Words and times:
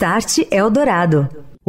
Start 0.00 0.48
Eldorado. 0.50 1.49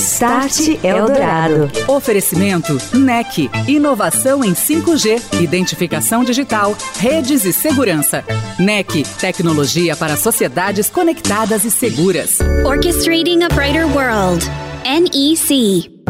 Start 0.00 0.82
Eldorado. 0.82 1.70
Oferecimento 1.86 2.78
NEC. 2.94 3.50
Inovação 3.68 4.42
em 4.42 4.54
5G, 4.54 5.42
identificação 5.42 6.24
digital, 6.24 6.74
redes 6.96 7.44
e 7.44 7.52
segurança. 7.52 8.24
NEC. 8.58 9.02
Tecnologia 9.20 9.94
para 9.94 10.16
sociedades 10.16 10.88
conectadas 10.88 11.66
e 11.66 11.70
seguras. 11.70 12.38
Orchestrating 12.64 13.42
a 13.42 13.48
Brighter 13.48 13.86
World. 13.94 14.42
NEC. 14.84 16.00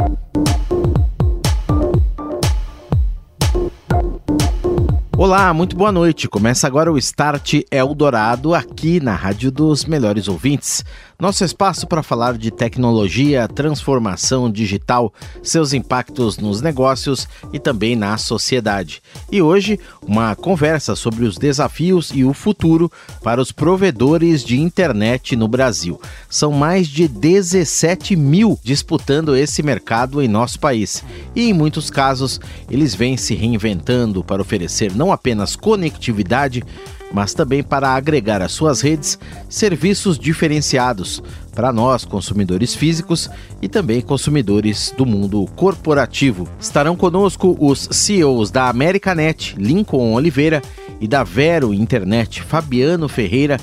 Olá, 5.21 5.53
muito 5.53 5.77
boa 5.77 5.93
noite. 5.93 6.27
Começa 6.27 6.67
agora 6.67 6.91
o 6.91 6.97
Start 6.97 7.61
Eldorado 7.71 8.55
aqui 8.55 9.01
na 9.01 9.15
Rádio 9.15 9.51
dos 9.51 9.85
Melhores 9.85 10.29
Ouvintes. 10.29 10.83
Nosso 11.21 11.45
espaço 11.45 11.87
para 11.87 12.03
falar 12.03 12.39
de 12.39 12.51
tecnologia, 12.51 13.47
transformação 13.47 14.51
digital, 14.51 15.13
seus 15.43 15.75
impactos 15.75 16.39
nos 16.39 16.63
negócios 16.63 17.29
e 17.53 17.59
também 17.59 17.95
na 17.95 18.17
sociedade. 18.17 19.03
E 19.31 19.43
hoje, 19.43 19.79
uma 20.01 20.35
conversa 20.35 20.97
sobre 20.97 21.27
os 21.27 21.37
desafios 21.37 22.11
e 22.15 22.25
o 22.25 22.33
futuro 22.33 22.91
para 23.23 23.39
os 23.39 23.53
provedores 23.53 24.43
de 24.43 24.59
internet 24.59 25.37
no 25.37 25.47
Brasil. 25.47 26.01
São 26.27 26.53
mais 26.53 26.89
de 26.89 27.07
17 27.07 28.17
mil 28.17 28.59
disputando 28.65 29.37
esse 29.37 29.63
mercado 29.63 30.23
em 30.23 30.29
nosso 30.29 30.59
país. 30.59 31.05
E 31.37 31.51
em 31.51 31.53
muitos 31.53 31.91
casos, 31.91 32.41
eles 32.71 32.95
vêm 32.95 33.19
se 33.19 33.35
reinventando 33.35 34.25
para 34.25 34.41
oferecer 34.41 34.97
não 34.97 35.13
apenas 35.13 35.55
conectividade, 35.55 36.65
mas 37.13 37.35
também 37.35 37.63
para 37.63 37.91
agregar 37.91 38.43
às 38.43 38.53
suas 38.53 38.81
redes 38.81 39.19
serviços 39.49 40.19
diferenciados 40.19 41.23
para 41.55 41.73
nós, 41.73 42.05
consumidores 42.05 42.75
físicos 42.75 43.29
e 43.61 43.69
também 43.69 44.01
consumidores 44.01 44.95
do 44.97 45.05
mundo 45.05 45.47
corporativo. 45.57 46.49
Estarão 46.61 46.97
conosco 46.97 47.57
os 47.61 47.89
CEOs 47.91 48.51
da 48.51 48.69
Americanet, 48.69 49.57
Lincoln 49.59 50.15
Oliveira, 50.15 50.63
e 51.01 51.09
da 51.09 51.25
Vero 51.25 51.73
Internet, 51.73 52.43
Fabiano 52.43 53.09
Ferreira, 53.09 53.59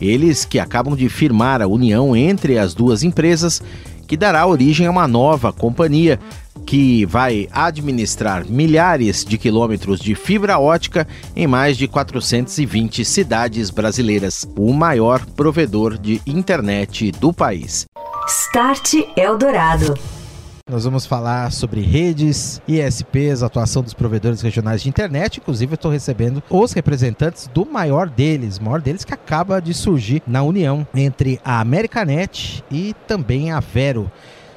eles 0.00 0.44
que 0.44 0.58
acabam 0.58 0.94
de 0.94 1.08
firmar 1.08 1.62
a 1.62 1.66
união 1.66 2.14
entre 2.14 2.58
as 2.58 2.74
duas 2.74 3.02
empresas 3.02 3.62
que 4.06 4.16
dará 4.16 4.46
origem 4.46 4.86
a 4.86 4.90
uma 4.90 5.08
nova 5.08 5.50
companhia 5.52 6.20
que 6.64 7.04
vai 7.06 7.48
administrar 7.52 8.44
milhares 8.48 9.24
de 9.24 9.38
quilômetros 9.38 10.00
de 10.00 10.14
fibra 10.14 10.58
ótica 10.58 11.06
em 11.36 11.46
mais 11.46 11.76
de 11.76 11.86
420 11.86 13.04
cidades 13.04 13.70
brasileiras, 13.70 14.48
o 14.56 14.72
maior 14.72 15.24
provedor 15.24 15.98
de 15.98 16.20
internet 16.26 17.12
do 17.12 17.32
país. 17.32 17.84
Start 18.26 18.94
Eldorado. 19.16 19.94
Nós 20.70 20.84
vamos 20.84 21.04
falar 21.04 21.52
sobre 21.52 21.82
redes, 21.82 22.58
ISPs, 22.66 23.42
atuação 23.42 23.82
dos 23.82 23.92
provedores 23.92 24.40
regionais 24.40 24.82
de 24.82 24.88
internet. 24.88 25.36
Inclusive, 25.36 25.72
eu 25.72 25.74
estou 25.74 25.90
recebendo 25.90 26.42
os 26.48 26.72
representantes 26.72 27.46
do 27.52 27.66
maior 27.66 28.08
deles, 28.08 28.56
o 28.56 28.64
maior 28.64 28.80
deles 28.80 29.04
que 29.04 29.12
acaba 29.12 29.60
de 29.60 29.74
surgir 29.74 30.22
na 30.26 30.42
união 30.42 30.86
entre 30.94 31.38
a 31.44 31.60
Americanet 31.60 32.64
e 32.70 32.94
também 33.06 33.52
a 33.52 33.60
Vero. 33.60 34.10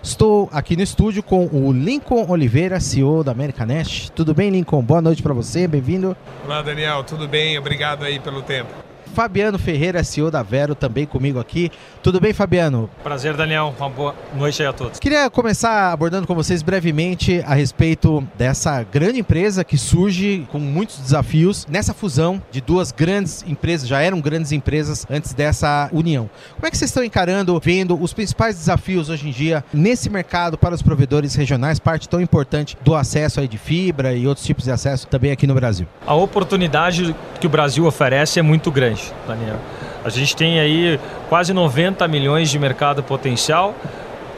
Estou 0.08 0.48
aqui 0.54 0.78
no 0.78 0.82
estúdio 0.82 1.22
com 1.22 1.48
o 1.48 1.74
Lincoln 1.74 2.26
Oliveira, 2.30 2.80
CEO 2.80 3.26
da 3.26 3.34
Americanet. 3.34 4.10
Tudo 4.14 4.34
bem, 4.34 4.50
Lincoln? 4.50 4.82
Boa 4.82 5.02
noite 5.02 5.22
para 5.22 5.34
você, 5.34 5.68
bem-vindo. 5.68 6.16
Olá, 6.46 6.62
Daniel, 6.62 7.04
tudo 7.04 7.28
bem? 7.28 7.58
Obrigado 7.60 8.06
aí 8.06 8.18
pelo 8.18 8.42
tempo. 8.42 8.87
Fabiano 9.14 9.58
Ferreira, 9.58 10.04
CEO 10.04 10.30
da 10.30 10.44
Vero, 10.44 10.76
também 10.76 11.06
comigo 11.06 11.40
aqui. 11.40 11.72
Tudo 12.04 12.20
bem, 12.20 12.34
Fabiano? 12.34 12.90
Prazer, 13.04 13.36
Daniel. 13.36 13.74
Uma 13.78 13.90
boa 13.90 14.16
noite 14.36 14.62
aí 14.62 14.68
a 14.68 14.74
todos. 14.74 15.00
Queria 15.00 15.30
começar 15.30 15.92
abordando 15.92 16.28
com 16.28 16.36
vocês 16.36 16.62
brevemente 16.62 17.44
a 17.46 17.54
respeito 17.54 18.26
dessa 18.38 18.84
grande 18.84 19.20
empresa 19.20 19.64
que 19.64 19.78
surge 19.78 20.48
com 20.52 20.60
muitos 20.60 21.00
desafios 21.00 21.66
nessa 21.70 21.94
fusão 21.94 22.42
de 22.52 22.62
duas 22.62 22.92
grandes 22.92 23.44
empresas, 23.48 23.88
já 23.88 24.02
eram 24.02 24.22
grandes 24.22 24.52
empresas 24.52 25.06
antes 25.10 25.34
dessa 25.34 25.90
união. 25.92 26.30
Como 26.56 26.68
é 26.68 26.72
que 26.72 26.78
vocês 26.78 26.90
estão 26.90 27.04
encarando, 27.04 27.60
vendo 27.64 28.02
os 28.02 28.14
principais 28.14 28.56
desafios 28.56 29.10
hoje 29.10 29.28
em 29.28 29.32
dia 29.32 29.64
nesse 29.74 30.10
mercado 30.10 30.58
para 30.58 30.74
os 30.74 30.82
provedores 30.82 31.36
regionais, 31.36 31.80
parte 31.80 32.08
tão 32.08 32.22
importante 32.22 32.78
do 32.84 32.96
acesso 32.96 33.40
aí 33.40 33.48
de 33.48 33.58
fibra 33.58 34.14
e 34.14 34.28
outros 34.28 34.46
tipos 34.46 34.66
de 34.66 34.72
acesso 34.72 35.08
também 35.08 35.32
aqui 35.32 35.48
no 35.48 35.54
Brasil? 35.54 35.88
A 36.06 36.16
oportunidade 36.16 37.16
que 37.40 37.48
o 37.48 37.50
Brasil 37.50 37.86
oferece 37.86 38.40
é 38.40 38.42
muito 38.42 38.72
grande. 38.72 39.07
Daniel. 39.28 39.58
A 40.04 40.10
gente 40.10 40.36
tem 40.36 40.60
aí 40.60 41.00
quase 41.30 41.54
90 41.54 42.08
milhões 42.08 42.50
de 42.50 42.60
mercado 42.60 43.04
potencial. 43.04 43.76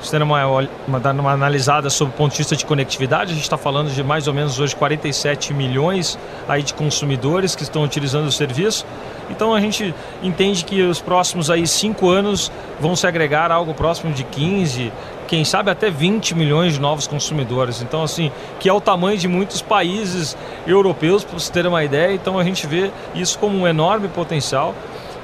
Sendo 0.02 0.24
uma, 0.24 0.46
uma, 0.46 1.12
uma 1.12 1.32
analisada 1.32 1.90
sob 1.90 2.12
o 2.12 2.14
ponto 2.14 2.32
de 2.32 2.38
vista 2.38 2.56
de 2.56 2.66
conectividade, 2.66 3.32
a 3.32 3.34
gente 3.34 3.44
está 3.44 3.58
falando 3.58 3.92
de 3.92 4.02
mais 4.02 4.30
ou 4.30 4.34
menos 4.34 4.58
hoje 4.58 4.74
47 4.74 5.54
milhões 5.54 6.18
aí 6.48 6.64
de 6.64 6.74
consumidores 6.74 7.54
que 7.54 7.64
estão 7.64 7.84
utilizando 7.84 8.28
o 8.28 8.32
serviço. 8.32 8.86
Então 9.30 9.54
a 9.54 9.60
gente 9.60 9.94
entende 10.24 10.66
que 10.66 10.82
os 10.82 11.00
próximos 11.00 11.50
aí 11.50 11.68
cinco 11.68 12.10
anos 12.10 12.52
vão 12.80 12.96
se 12.96 13.06
agregar 13.06 13.52
algo 13.52 13.74
próximo 13.74 14.14
de 14.14 14.24
15, 14.24 14.92
quem 15.30 15.46
sabe 15.46 15.70
até 15.70 15.92
20 15.92 16.34
milhões 16.34 16.74
de 16.74 16.80
novos 16.80 17.06
consumidores. 17.06 17.84
Então, 17.84 18.02
assim, 18.02 18.32
que 18.60 18.68
é 18.68 18.74
o 18.74 18.82
tamanho 18.82 19.16
de 19.16 19.28
muitos 19.28 19.62
países 19.62 20.36
europeus, 20.66 21.24
para 21.24 21.38
você 21.38 21.52
ter 21.52 21.68
uma 21.68 21.84
ideia. 21.84 22.12
Então, 22.14 22.40
a 22.40 22.44
gente 22.44 22.66
vê 22.66 22.90
isso 23.14 23.38
como 23.38 23.56
um 23.60 23.68
enorme 23.68 24.08
potencial. 24.08 24.74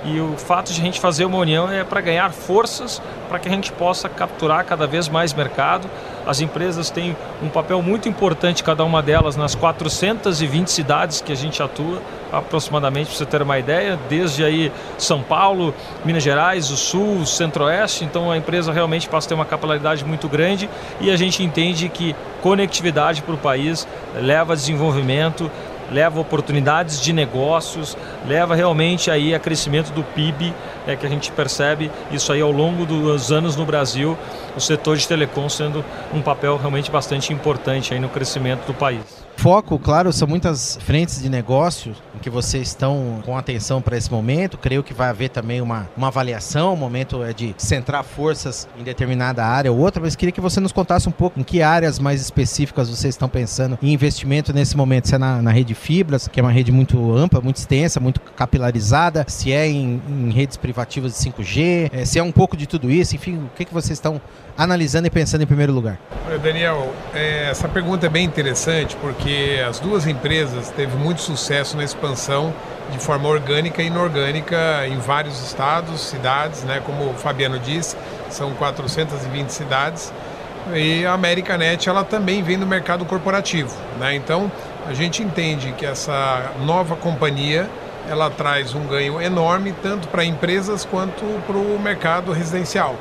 E 0.05 0.19
o 0.19 0.37
fato 0.37 0.71
de 0.71 0.79
a 0.79 0.83
gente 0.83 0.99
fazer 0.99 1.25
uma 1.25 1.39
união 1.39 1.71
é 1.71 1.83
para 1.83 1.99
ganhar 1.99 2.31
forças 2.31 3.01
para 3.27 3.39
que 3.39 3.47
a 3.47 3.51
gente 3.51 3.71
possa 3.71 4.07
capturar 4.07 4.63
cada 4.63 4.85
vez 4.85 5.09
mais 5.09 5.33
mercado. 5.33 5.89
As 6.27 6.41
empresas 6.41 6.91
têm 6.91 7.17
um 7.41 7.49
papel 7.49 7.81
muito 7.81 8.07
importante, 8.07 8.63
cada 8.63 8.83
uma 8.83 9.01
delas, 9.01 9.35
nas 9.35 9.55
420 9.55 10.67
cidades 10.67 11.21
que 11.21 11.31
a 11.31 11.35
gente 11.35 11.61
atua, 11.61 12.01
aproximadamente, 12.31 13.07
para 13.07 13.17
você 13.17 13.25
ter 13.25 13.41
uma 13.41 13.57
ideia, 13.57 13.99
desde 14.07 14.43
aí 14.43 14.71
São 14.97 15.23
Paulo, 15.23 15.73
Minas 16.03 16.21
Gerais, 16.21 16.69
o 16.69 16.77
Sul, 16.77 17.21
o 17.21 17.25
Centro-Oeste. 17.25 18.03
Então 18.03 18.29
a 18.29 18.37
empresa 18.37 18.71
realmente 18.71 19.09
passa 19.09 19.27
a 19.27 19.29
ter 19.29 19.35
uma 19.35 19.45
capilaridade 19.45 20.05
muito 20.05 20.29
grande 20.29 20.69
e 21.01 21.09
a 21.09 21.17
gente 21.17 21.43
entende 21.43 21.89
que 21.89 22.15
conectividade 22.41 23.23
para 23.23 23.33
o 23.33 23.37
país 23.37 23.87
leva 24.15 24.55
desenvolvimento, 24.55 25.49
leva 25.95 26.19
oportunidades 26.19 26.99
de 26.99 27.13
negócios, 27.13 27.95
leva 28.27 28.53
realmente 28.53 29.09
aí 29.09 29.33
a 29.33 29.39
crescimento 29.39 29.93
do 29.93 30.03
PIB, 30.03 30.53
é 30.85 30.93
que 30.93 31.05
a 31.05 31.09
gente 31.09 31.31
percebe 31.31 31.89
isso 32.11 32.33
aí 32.33 32.41
ao 32.41 32.51
longo 32.51 32.85
dos 32.85 33.31
anos 33.31 33.55
no 33.55 33.65
Brasil, 33.65 34.17
o 34.57 34.59
setor 34.59 34.97
de 34.97 35.07
telecom 35.07 35.47
sendo 35.47 35.85
um 36.13 36.21
papel 36.21 36.57
realmente 36.57 36.91
bastante 36.91 37.31
importante 37.31 37.93
aí 37.93 37.99
no 37.99 38.09
crescimento 38.09 38.67
do 38.67 38.73
país. 38.73 39.23
Foco, 39.37 39.79
claro, 39.79 40.11
são 40.11 40.27
muitas 40.27 40.77
frentes 40.81 41.21
de 41.21 41.29
negócio 41.29 41.95
em 42.15 42.19
que 42.19 42.29
vocês 42.29 42.69
estão 42.69 43.21
com 43.25 43.37
atenção 43.37 43.81
para 43.81 43.97
esse 43.97 44.11
momento. 44.11 44.57
Creio 44.57 44.83
que 44.83 44.93
vai 44.93 45.09
haver 45.09 45.29
também 45.29 45.61
uma, 45.61 45.89
uma 45.95 46.07
avaliação. 46.07 46.73
O 46.73 46.77
momento 46.77 47.23
é 47.23 47.33
de 47.33 47.53
centrar 47.57 48.03
forças 48.03 48.67
em 48.79 48.83
determinada 48.83 49.45
área 49.45 49.71
ou 49.71 49.77
outra, 49.77 50.01
mas 50.01 50.15
queria 50.15 50.31
que 50.31 50.41
você 50.41 50.59
nos 50.59 50.71
contasse 50.71 51.07
um 51.09 51.11
pouco 51.11 51.39
em 51.39 51.43
que 51.43 51.61
áreas 51.61 51.99
mais 51.99 52.21
específicas 52.21 52.89
vocês 52.89 53.13
estão 53.13 53.27
pensando 53.27 53.77
em 53.81 53.93
investimento 53.93 54.53
nesse 54.53 54.75
momento. 54.77 55.07
Se 55.07 55.15
é 55.15 55.17
na, 55.17 55.41
na 55.41 55.51
rede 55.51 55.75
fibras, 55.75 56.27
que 56.27 56.39
é 56.39 56.43
uma 56.43 56.51
rede 56.51 56.71
muito 56.71 57.13
ampla, 57.15 57.41
muito 57.41 57.57
extensa, 57.57 57.99
muito 57.99 58.19
capilarizada, 58.19 59.25
se 59.27 59.51
é 59.51 59.67
em, 59.67 60.01
em 60.09 60.31
redes 60.31 60.57
privativas 60.57 61.13
de 61.13 61.29
5G, 61.29 61.89
é, 61.91 62.05
se 62.05 62.19
é 62.19 62.23
um 62.23 62.31
pouco 62.31 62.55
de 62.55 62.65
tudo 62.67 62.89
isso, 62.89 63.15
enfim, 63.15 63.37
o 63.37 63.49
que, 63.55 63.65
que 63.65 63.73
vocês 63.73 63.97
estão 63.97 64.21
analisando 64.57 65.07
e 65.07 65.09
pensando 65.09 65.43
em 65.43 65.45
primeiro 65.47 65.73
lugar? 65.73 65.99
Daniel, 66.41 66.93
é, 67.13 67.49
essa 67.49 67.67
pergunta 67.67 68.05
é 68.05 68.09
bem 68.09 68.25
interessante 68.25 68.95
porque 68.97 69.61
as 69.67 69.79
duas 69.79 70.07
empresas 70.07 70.69
teve 70.69 70.95
muito 70.95 71.21
sucesso 71.21 71.75
na 71.77 71.83
expansão 72.05 72.53
de 72.91 72.99
forma 72.99 73.27
orgânica 73.27 73.81
e 73.81 73.87
inorgânica 73.87 74.87
em 74.87 74.97
vários 74.99 75.41
estados, 75.41 76.01
cidades, 76.01 76.63
né? 76.63 76.81
Como 76.85 77.09
o 77.09 77.13
Fabiano 77.15 77.57
disse, 77.57 77.97
são 78.29 78.53
420 78.53 79.49
cidades. 79.49 80.13
E 80.73 81.05
a 81.05 81.13
Americanet 81.13 81.89
ela 81.89 82.03
também 82.03 82.43
vem 82.43 82.57
do 82.59 82.65
mercado 82.65 83.05
corporativo, 83.05 83.75
né? 83.99 84.15
Então 84.15 84.51
a 84.87 84.93
gente 84.93 85.23
entende 85.23 85.73
que 85.73 85.85
essa 85.85 86.51
nova 86.63 86.95
companhia 86.95 87.69
ela 88.07 88.29
traz 88.29 88.75
um 88.75 88.85
ganho 88.85 89.19
enorme 89.19 89.73
tanto 89.81 90.07
para 90.07 90.23
empresas 90.23 90.85
quanto 90.85 91.25
para 91.47 91.57
o 91.57 91.79
mercado 91.79 92.31
residencial. 92.31 92.95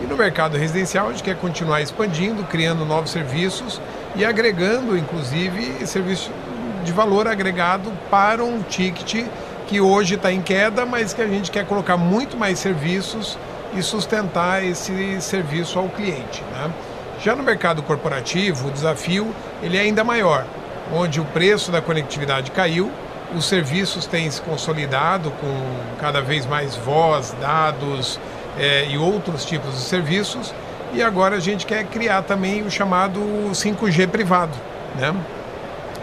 E 0.00 0.06
no 0.06 0.16
mercado 0.16 0.56
residencial 0.56 1.08
a 1.08 1.10
gente 1.10 1.22
quer 1.22 1.36
continuar 1.36 1.82
expandindo, 1.82 2.42
criando 2.44 2.84
novos 2.84 3.10
serviços 3.10 3.80
e 4.14 4.24
agregando, 4.24 4.96
inclusive, 4.96 5.86
serviço 5.86 6.30
de 6.86 6.92
valor 6.92 7.26
agregado 7.26 7.92
para 8.08 8.44
um 8.44 8.62
ticket 8.62 9.26
que 9.66 9.80
hoje 9.80 10.14
está 10.14 10.32
em 10.32 10.40
queda, 10.40 10.86
mas 10.86 11.12
que 11.12 11.20
a 11.20 11.26
gente 11.26 11.50
quer 11.50 11.66
colocar 11.66 11.96
muito 11.96 12.36
mais 12.36 12.60
serviços 12.60 13.36
e 13.74 13.82
sustentar 13.82 14.64
esse 14.64 15.20
serviço 15.20 15.80
ao 15.80 15.88
cliente. 15.88 16.44
Né? 16.52 16.70
Já 17.20 17.34
no 17.34 17.42
mercado 17.42 17.82
corporativo, 17.82 18.68
o 18.68 18.70
desafio 18.70 19.34
ele 19.60 19.76
é 19.76 19.80
ainda 19.80 20.04
maior, 20.04 20.46
onde 20.92 21.20
o 21.20 21.24
preço 21.24 21.72
da 21.72 21.82
conectividade 21.82 22.52
caiu, 22.52 22.88
os 23.34 23.46
serviços 23.46 24.06
têm 24.06 24.30
se 24.30 24.40
consolidado 24.40 25.32
com 25.32 25.76
cada 26.00 26.20
vez 26.20 26.46
mais 26.46 26.76
voz, 26.76 27.34
dados 27.40 28.20
é, 28.56 28.86
e 28.88 28.96
outros 28.96 29.44
tipos 29.44 29.74
de 29.74 29.80
serviços, 29.80 30.54
e 30.94 31.02
agora 31.02 31.34
a 31.34 31.40
gente 31.40 31.66
quer 31.66 31.84
criar 31.86 32.22
também 32.22 32.62
o 32.62 32.70
chamado 32.70 33.20
5G 33.50 34.06
privado. 34.06 34.56
Né? 34.94 35.12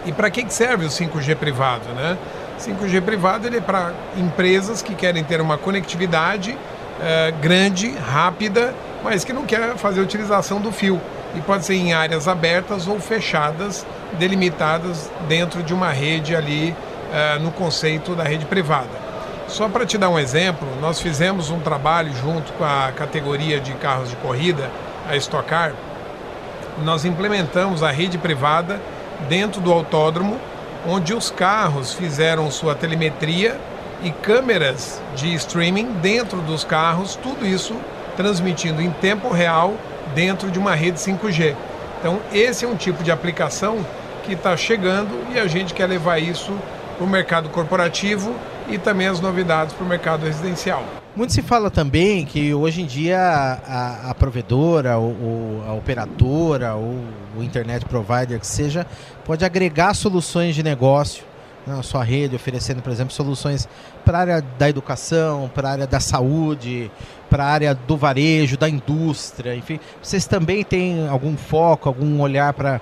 E 0.06 0.12
para 0.12 0.30
que 0.30 0.46
serve 0.54 0.86
o 0.86 0.90
5G 0.90 1.36
privado? 1.36 1.88
Né? 1.96 2.18
5G 2.60 3.02
privado 3.02 3.48
ele 3.48 3.58
é 3.58 3.62
para 3.62 3.94
empresas 4.18 4.82
que 4.82 4.96
querem 4.96 5.24
ter 5.24 5.42
uma 5.42 5.58
conectividade 5.58 6.58
é, 7.02 7.34
grande, 7.42 7.90
rápida, 7.92 8.74
mas 9.04 9.24
que 9.24 9.34
não 9.34 9.46
quer 9.46 9.76
fazer 9.78 10.02
utilização 10.02 10.62
do 10.62 10.72
fio. 10.72 11.02
E 11.36 11.42
pode 11.42 11.66
ser 11.66 11.76
em 11.76 11.94
áreas 11.94 12.28
abertas 12.28 12.88
ou 12.88 13.00
fechadas, 13.00 13.86
delimitadas 14.20 15.10
dentro 15.28 15.64
de 15.64 15.74
uma 15.74 15.90
rede 15.90 16.36
ali 16.36 16.76
é, 17.12 17.40
no 17.40 17.52
conceito 17.52 18.16
da 18.16 18.24
rede 18.24 18.46
privada. 18.46 19.04
Só 19.48 19.68
para 19.68 19.86
te 19.86 19.98
dar 19.98 20.10
um 20.10 20.18
exemplo, 20.18 20.68
nós 20.80 21.02
fizemos 21.02 21.50
um 21.50 21.60
trabalho 21.60 22.14
junto 22.16 22.54
com 22.54 22.64
a 22.64 22.92
categoria 22.96 23.60
de 23.60 23.74
carros 23.74 24.10
de 24.10 24.16
corrida, 24.18 24.70
a 25.10 25.16
Stock 25.18 25.48
Car. 25.48 25.74
Nós 26.84 27.06
implementamos 27.06 27.84
a 27.84 27.92
rede 27.92 28.18
privada 28.18 28.80
dentro 29.27 29.62
do 29.62 29.71
autódromo, 29.71 30.39
onde 30.88 31.13
os 31.13 31.31
carros 31.31 31.94
fizeram 31.94 32.51
sua 32.51 32.75
telemetria 32.75 33.60
e 34.04 34.12
câmeras 34.12 35.01
de 35.15 35.33
streaming 35.36 35.94
dentro 36.01 36.42
dos 36.42 36.63
carros, 36.63 37.15
tudo 37.15 37.45
isso 37.45 37.75
transmitindo 38.18 38.81
em 38.81 38.92
tempo 38.92 39.30
real 39.30 39.74
dentro 40.13 40.51
de 40.51 40.60
uma 40.60 40.75
rede 40.75 41.00
5G. 41.00 41.56
Então, 42.00 42.19
esse 42.33 42.65
é 42.65 42.68
um 42.68 42.75
tipo 42.75 43.04
de 43.04 43.12
aplicação 43.12 43.77
que 44.24 44.33
está 44.33 44.56
chegando 44.57 45.33
e 45.33 45.39
a 45.39 45.48
gente 45.48 45.74
quer 45.74 45.88
levar 45.88 46.19
isso 46.19 46.54
para 46.98 47.06
o 47.06 47.10
mercado 47.10 47.50
corporativo 47.50 48.36
e 48.68 48.77
também 48.77 49.07
as 49.07 49.19
novidades 49.19 49.74
para 49.74 49.86
o 49.86 49.88
mercado 49.88 50.25
residencial. 50.25 51.03
Muito 51.15 51.31
se 51.31 51.44
fala 51.44 51.69
também 51.69 52.25
que 52.25 52.56
hoje 52.56 52.81
em 52.81 52.88
dia 52.88 53.19
a, 53.19 54.10
a 54.10 54.15
provedora, 54.15 54.98
ou, 54.98 55.63
a 55.68 55.74
operadora, 55.74 56.74
ou 56.74 56.98
o 57.38 57.44
internet 57.44 57.86
provider 57.86 58.39
que 58.39 58.48
seja, 58.48 58.88
pode 59.24 59.45
agregar 59.45 59.94
soluções 59.94 60.56
de 60.56 60.63
negócio 60.63 61.24
na 61.68 61.83
sua 61.83 62.04
rede, 62.04 62.36
oferecendo, 62.36 62.81
por 62.81 62.92
exemplo, 62.92 63.13
soluções 63.13 63.69
para 64.04 64.18
a 64.18 64.21
área 64.21 64.42
da 64.57 64.68
educação, 64.68 65.51
para 65.54 65.69
a 65.69 65.71
área 65.74 65.88
da 65.88 66.00
saúde, 66.00 66.92
para 67.30 67.45
a 67.45 67.48
área 67.48 67.75
do 67.75 67.95
varejo, 67.95 68.57
da 68.57 68.68
indústria, 68.68 69.56
enfim. 69.56 69.80
Vocês 70.01 70.25
também 70.25 70.63
têm 70.63 71.07
algum 71.07 71.38
foco, 71.38 71.88
algum 71.88 72.21
olhar 72.21 72.54
para 72.54 72.81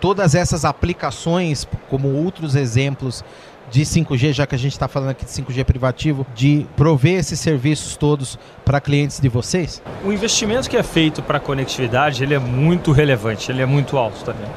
todas 0.00 0.34
essas 0.34 0.64
aplicações, 0.64 1.66
como 1.88 2.08
outros 2.08 2.54
exemplos 2.54 3.24
de 3.70 3.82
5G, 3.82 4.32
já 4.32 4.46
que 4.46 4.54
a 4.54 4.58
gente 4.58 4.72
está 4.72 4.88
falando 4.88 5.10
aqui 5.10 5.24
de 5.24 5.30
5G 5.30 5.64
privativo, 5.64 6.26
de 6.34 6.66
prover 6.76 7.18
esses 7.18 7.38
serviços 7.38 7.96
todos 7.96 8.38
para 8.64 8.80
clientes 8.80 9.20
de 9.20 9.28
vocês? 9.28 9.82
O 10.04 10.12
investimento 10.12 10.68
que 10.68 10.76
é 10.76 10.82
feito 10.82 11.22
para 11.22 11.38
a 11.38 11.40
conectividade 11.40 12.22
ele 12.22 12.34
é 12.34 12.38
muito 12.38 12.92
relevante, 12.92 13.50
ele 13.50 13.62
é 13.62 13.66
muito 13.66 13.96
alto 13.96 14.24
também. 14.24 14.48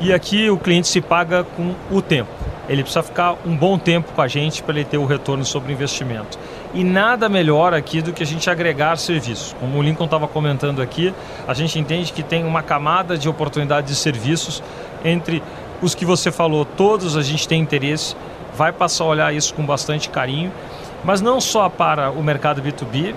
E 0.00 0.12
aqui 0.12 0.48
o 0.48 0.56
cliente 0.56 0.88
se 0.88 1.00
paga 1.00 1.44
com 1.44 1.74
o 1.90 2.00
tempo. 2.00 2.30
Ele 2.68 2.82
precisa 2.82 3.02
ficar 3.02 3.36
um 3.44 3.54
bom 3.54 3.78
tempo 3.78 4.12
com 4.12 4.22
a 4.22 4.28
gente 4.28 4.62
para 4.62 4.76
ele 4.76 4.84
ter 4.84 4.96
o 4.96 5.04
retorno 5.04 5.44
sobre 5.44 5.72
o 5.72 5.74
investimento. 5.74 6.38
E 6.72 6.84
nada 6.84 7.28
melhor 7.28 7.74
aqui 7.74 8.00
do 8.00 8.12
que 8.12 8.22
a 8.22 8.26
gente 8.26 8.48
agregar 8.48 8.96
serviços. 8.96 9.56
Como 9.58 9.76
o 9.78 9.82
Lincoln 9.82 10.04
estava 10.04 10.28
comentando 10.28 10.80
aqui, 10.80 11.12
a 11.48 11.52
gente 11.52 11.78
entende 11.78 12.12
que 12.12 12.22
tem 12.22 12.44
uma 12.44 12.62
camada 12.62 13.18
de 13.18 13.28
oportunidade 13.28 13.88
de 13.88 13.96
serviços 13.96 14.62
entre 15.04 15.42
os 15.82 15.94
que 15.94 16.04
você 16.04 16.30
falou, 16.30 16.64
todos 16.64 17.16
a 17.16 17.22
gente 17.22 17.48
tem 17.48 17.60
interesse, 17.60 18.14
vai 18.54 18.70
passar 18.70 19.04
a 19.04 19.06
olhar 19.08 19.34
isso 19.34 19.52
com 19.54 19.64
bastante 19.64 20.08
carinho, 20.10 20.52
mas 21.02 21.20
não 21.20 21.40
só 21.40 21.68
para 21.68 22.10
o 22.10 22.22
mercado 22.22 22.62
B2B, 22.62 23.14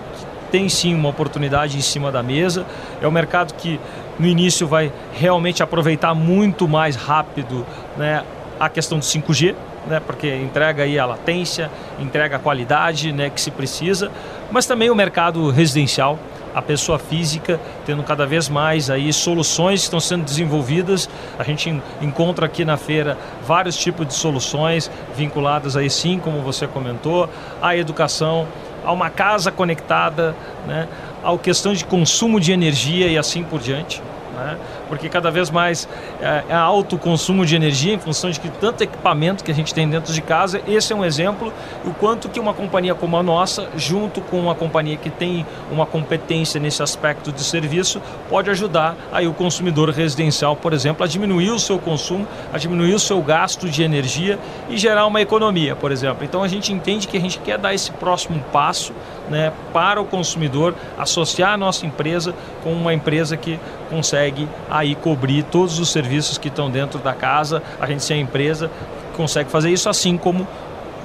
tem 0.52 0.70
sim 0.70 0.96
uma 0.96 1.10
oportunidade 1.10 1.78
em 1.78 1.82
cima 1.82 2.12
da 2.12 2.24
mesa, 2.24 2.66
é 3.02 3.08
um 3.08 3.12
mercado 3.12 3.54
que 3.56 3.80
no 4.18 4.28
início 4.28 4.66
vai 4.66 4.92
realmente 5.14 5.62
aproveitar 5.62 6.14
muito 6.14 6.68
mais 6.68 6.96
rápido 6.96 7.66
né, 7.98 8.24
a 8.60 8.70
questão 8.70 8.98
do 8.98 9.04
5G, 9.04 9.56
né, 9.88 10.00
porque 10.06 10.34
entrega 10.36 10.84
aí 10.84 10.98
a 10.98 11.06
latência, 11.06 11.70
entrega 12.00 12.38
a 12.38 12.40
qualidade 12.40 13.12
né, 13.12 13.30
que 13.30 13.40
se 13.40 13.52
precisa, 13.52 14.12
mas 14.52 14.66
também 14.66 14.90
o 14.90 14.96
mercado 14.96 15.50
residencial, 15.50 16.18
a 16.54 16.62
pessoa 16.62 17.00
física 17.00 17.60
tendo 17.86 18.04
cada 18.04 18.26
vez 18.26 18.48
mais 18.48 18.90
aí 18.90 19.12
soluções 19.12 19.80
que 19.80 19.86
estão 19.86 20.00
sendo 20.00 20.24
desenvolvidas. 20.24 21.10
A 21.40 21.44
gente 21.44 21.82
encontra 22.00 22.46
aqui 22.46 22.64
na 22.64 22.78
feira 22.78 23.18
vários 23.46 23.76
tipos 23.76 24.06
de 24.08 24.14
soluções 24.14 24.90
vinculadas 25.16 25.76
aí 25.76 25.90
sim, 25.90 26.20
como 26.20 26.42
você 26.42 26.68
comentou, 26.68 27.28
à 27.62 27.76
educação, 27.76 28.48
a 28.86 28.92
uma 28.92 29.10
casa 29.10 29.52
conectada, 29.52 30.36
né, 30.68 30.88
à 31.24 31.36
questão 31.38 31.74
de 31.74 31.86
consumo 31.86 32.40
de 32.40 32.52
energia 32.52 33.08
e 33.08 33.18
assim 33.18 33.44
por 33.44 33.60
diante 33.60 34.02
né? 34.34 34.58
Porque 34.94 35.10
cada 35.10 35.32
vez 35.32 35.50
mais 35.50 35.90
é, 36.22 36.54
alto 36.54 37.00
consumo 37.00 37.44
de 37.48 37.56
energia 37.56 37.96
em 37.96 37.98
função 37.98 38.30
de 38.30 38.40
que 38.40 38.48
tanto 38.48 38.84
equipamento 38.84 39.44
que 39.44 39.50
a 39.50 39.54
gente 39.54 39.74
tem 39.74 39.90
dentro 39.90 40.14
de 40.14 40.22
casa. 40.22 40.62
Esse 40.68 40.94
é 40.94 40.96
um 40.96 41.04
exemplo 41.04 41.52
o 41.84 41.92
quanto 41.96 42.30
que 42.30 42.40
uma 42.40 42.54
companhia 42.54 42.94
como 42.94 43.18
a 43.18 43.24
nossa, 43.24 43.70
junto 43.76 44.22
com 44.22 44.40
uma 44.40 44.54
companhia 44.54 44.96
que 44.96 45.10
tem 45.10 45.48
uma 45.72 45.88
competência 45.88 46.60
nesse 46.60 46.84
aspecto 46.84 47.32
de 47.32 47.44
serviço, 47.44 48.00
pode 48.30 48.52
ajudar 48.52 48.96
aí 49.12 49.28
o 49.28 49.34
consumidor 49.34 49.90
residencial, 49.90 50.56
por 50.56 50.74
exemplo, 50.74 51.04
a 51.04 51.08
diminuir 51.08 51.50
o 51.50 51.60
seu 51.60 51.80
consumo, 51.80 52.28
a 52.54 52.60
diminuir 52.60 52.94
o 52.94 53.00
seu 53.00 53.20
gasto 53.20 53.68
de 53.68 53.82
energia 53.82 54.38
e 54.70 54.78
gerar 54.78 55.08
uma 55.08 55.22
economia, 55.22 55.76
por 55.76 55.92
exemplo. 55.92 56.24
Então 56.24 56.44
a 56.44 56.48
gente 56.48 56.72
entende 56.72 57.08
que 57.08 57.18
a 57.18 57.20
gente 57.20 57.40
quer 57.40 57.58
dar 57.58 57.74
esse 57.74 57.92
próximo 57.94 58.40
passo 58.52 58.94
né, 59.28 59.52
para 59.72 60.00
o 60.00 60.06
consumidor, 60.06 60.76
associar 61.00 61.54
a 61.54 61.58
nossa 61.58 61.84
empresa 61.86 62.36
com 62.64 62.72
uma 62.72 62.94
empresa 62.94 63.36
que 63.36 63.60
consegue 63.90 64.48
aí 64.84 64.96
cobrir 64.96 65.44
todos 65.44 65.80
os 65.80 65.92
serviços 65.92 66.38
que 66.38 66.50
estão 66.50 66.70
dentro 66.70 67.00
da 67.00 67.14
casa. 67.14 67.64
A 67.80 67.88
gente 67.88 68.04
ser 68.04 68.14
a 68.14 68.18
empresa 68.18 68.70
consegue 69.16 69.50
fazer 69.50 69.72
isso 69.72 69.90
assim 69.90 70.18
como 70.18 70.48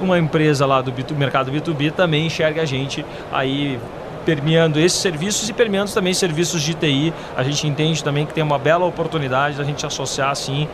uma 0.00 0.18
empresa 0.18 0.64
lá 0.66 0.80
do 0.80 0.92
B2, 0.92 1.16
mercado 1.16 1.50
B2B 1.50 1.92
também 1.92 2.26
enxerga 2.26 2.62
a 2.62 2.64
gente 2.64 3.04
aí 3.32 3.78
permeando 4.24 4.78
esses 4.78 4.98
serviços 4.98 5.48
e 5.48 5.52
permeando 5.52 5.90
também 5.90 6.12
serviços 6.12 6.62
de 6.62 6.74
TI. 6.74 7.12
A 7.36 7.42
gente 7.42 7.66
entende 7.66 8.04
também 8.04 8.26
que 8.26 8.34
tem 8.34 8.44
uma 8.44 8.58
bela 8.58 8.84
oportunidade 8.84 9.56
da 9.56 9.64
gente 9.64 9.86
associar 9.86 10.30
assim 10.30 10.68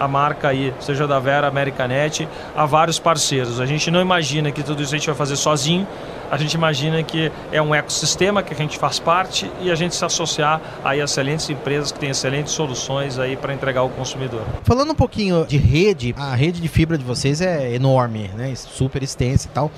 a 0.00 0.08
marca 0.08 0.48
aí, 0.48 0.72
seja 0.80 1.06
da 1.06 1.20
Vera, 1.20 1.46
Americanet, 1.46 2.26
a 2.56 2.64
vários 2.64 2.98
parceiros. 2.98 3.60
A 3.60 3.66
gente 3.66 3.90
não 3.90 4.00
imagina 4.00 4.50
que 4.50 4.62
tudo 4.62 4.82
isso 4.82 4.94
a 4.94 4.98
gente 4.98 5.06
vai 5.06 5.14
fazer 5.14 5.36
sozinho, 5.36 5.86
a 6.30 6.38
gente 6.38 6.54
imagina 6.54 7.02
que 7.02 7.30
é 7.52 7.60
um 7.60 7.74
ecossistema 7.74 8.42
que 8.42 8.54
a 8.54 8.56
gente 8.56 8.78
faz 8.78 8.98
parte 8.98 9.50
e 9.60 9.70
a 9.70 9.74
gente 9.74 9.94
se 9.94 10.04
associar 10.04 10.60
a 10.82 10.96
excelentes 10.96 11.50
empresas 11.50 11.92
que 11.92 11.98
têm 11.98 12.10
excelentes 12.10 12.52
soluções 12.52 13.18
aí 13.18 13.36
para 13.36 13.52
entregar 13.52 13.80
ao 13.80 13.90
consumidor. 13.90 14.42
Falando 14.62 14.92
um 14.92 14.94
pouquinho 14.94 15.44
de 15.44 15.58
rede, 15.58 16.14
a 16.16 16.34
rede 16.34 16.60
de 16.60 16.68
fibra 16.68 16.96
de 16.96 17.04
vocês 17.04 17.40
é 17.40 17.74
enorme, 17.74 18.30
né? 18.36 18.54
Super 18.54 19.02
extensa 19.02 19.48
e 19.48 19.50
tal. 19.50 19.70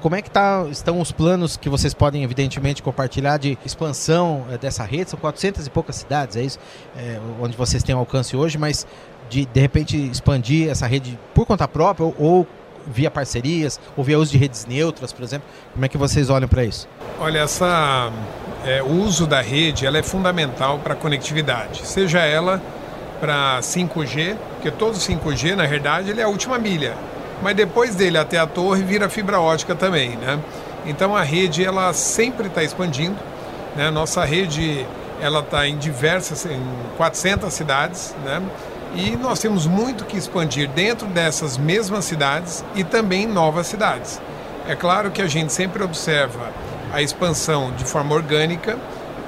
Como 0.00 0.16
é 0.16 0.22
que 0.22 0.30
tá, 0.30 0.66
estão 0.70 0.98
os 0.98 1.12
planos 1.12 1.58
que 1.58 1.68
vocês 1.68 1.92
podem, 1.92 2.24
evidentemente, 2.24 2.82
compartilhar 2.82 3.36
de 3.36 3.58
expansão 3.66 4.46
é, 4.50 4.56
dessa 4.56 4.82
rede? 4.82 5.10
São 5.10 5.18
400 5.18 5.66
e 5.66 5.70
poucas 5.70 5.96
cidades, 5.96 6.36
é 6.36 6.42
isso? 6.42 6.58
É, 6.96 7.20
onde 7.38 7.54
vocês 7.54 7.82
têm 7.82 7.94
alcance 7.94 8.34
hoje, 8.34 8.56
mas 8.56 8.86
de, 9.30 9.46
de 9.46 9.60
repente, 9.60 9.96
expandir 9.96 10.68
essa 10.68 10.86
rede 10.86 11.18
por 11.34 11.46
conta 11.46 11.66
própria 11.66 12.04
ou, 12.04 12.14
ou 12.18 12.46
via 12.86 13.10
parcerias 13.10 13.80
ou 13.96 14.04
via 14.04 14.18
uso 14.18 14.32
de 14.32 14.38
redes 14.38 14.66
neutras, 14.66 15.12
por 15.12 15.22
exemplo? 15.22 15.48
Como 15.72 15.84
é 15.84 15.88
que 15.88 15.96
vocês 15.96 16.28
olham 16.28 16.48
para 16.48 16.64
isso? 16.64 16.86
Olha, 17.18 17.38
essa, 17.38 18.10
é, 18.66 18.82
o 18.82 18.90
uso 18.90 19.26
da 19.26 19.40
rede 19.40 19.86
ela 19.86 19.96
é 19.96 20.02
fundamental 20.02 20.78
para 20.80 20.92
a 20.92 20.96
conectividade, 20.96 21.86
seja 21.86 22.20
ela 22.20 22.60
para 23.20 23.60
5G, 23.60 24.36
porque 24.54 24.70
todo 24.70 24.96
5G, 24.96 25.54
na 25.54 25.66
verdade, 25.66 26.10
ele 26.10 26.20
é 26.20 26.24
a 26.24 26.28
última 26.28 26.58
milha 26.58 26.94
mas 27.42 27.56
depois 27.56 27.94
dele 27.94 28.18
até 28.18 28.38
a 28.38 28.46
torre 28.46 28.82
vira 28.82 29.08
fibra 29.08 29.40
ótica 29.40 29.74
também, 29.74 30.10
né? 30.16 30.38
Então 30.86 31.16
a 31.16 31.22
rede 31.22 31.64
ela 31.64 31.92
sempre 31.92 32.48
está 32.48 32.62
expandindo, 32.62 33.16
né? 33.76 33.90
Nossa 33.90 34.24
rede 34.24 34.86
ela 35.20 35.40
está 35.40 35.66
em 35.66 35.76
diversas, 35.76 36.46
em 36.46 36.60
400 36.96 37.52
cidades, 37.52 38.14
né? 38.24 38.42
E 38.94 39.16
nós 39.16 39.38
temos 39.38 39.66
muito 39.66 40.04
que 40.04 40.16
expandir 40.16 40.68
dentro 40.68 41.06
dessas 41.06 41.56
mesmas 41.56 42.04
cidades 42.04 42.64
e 42.74 42.82
também 42.82 43.26
novas 43.26 43.66
cidades. 43.66 44.20
É 44.66 44.74
claro 44.74 45.10
que 45.10 45.22
a 45.22 45.26
gente 45.26 45.52
sempre 45.52 45.82
observa 45.82 46.50
a 46.92 47.00
expansão 47.00 47.72
de 47.72 47.84
forma 47.84 48.14
orgânica 48.14 48.76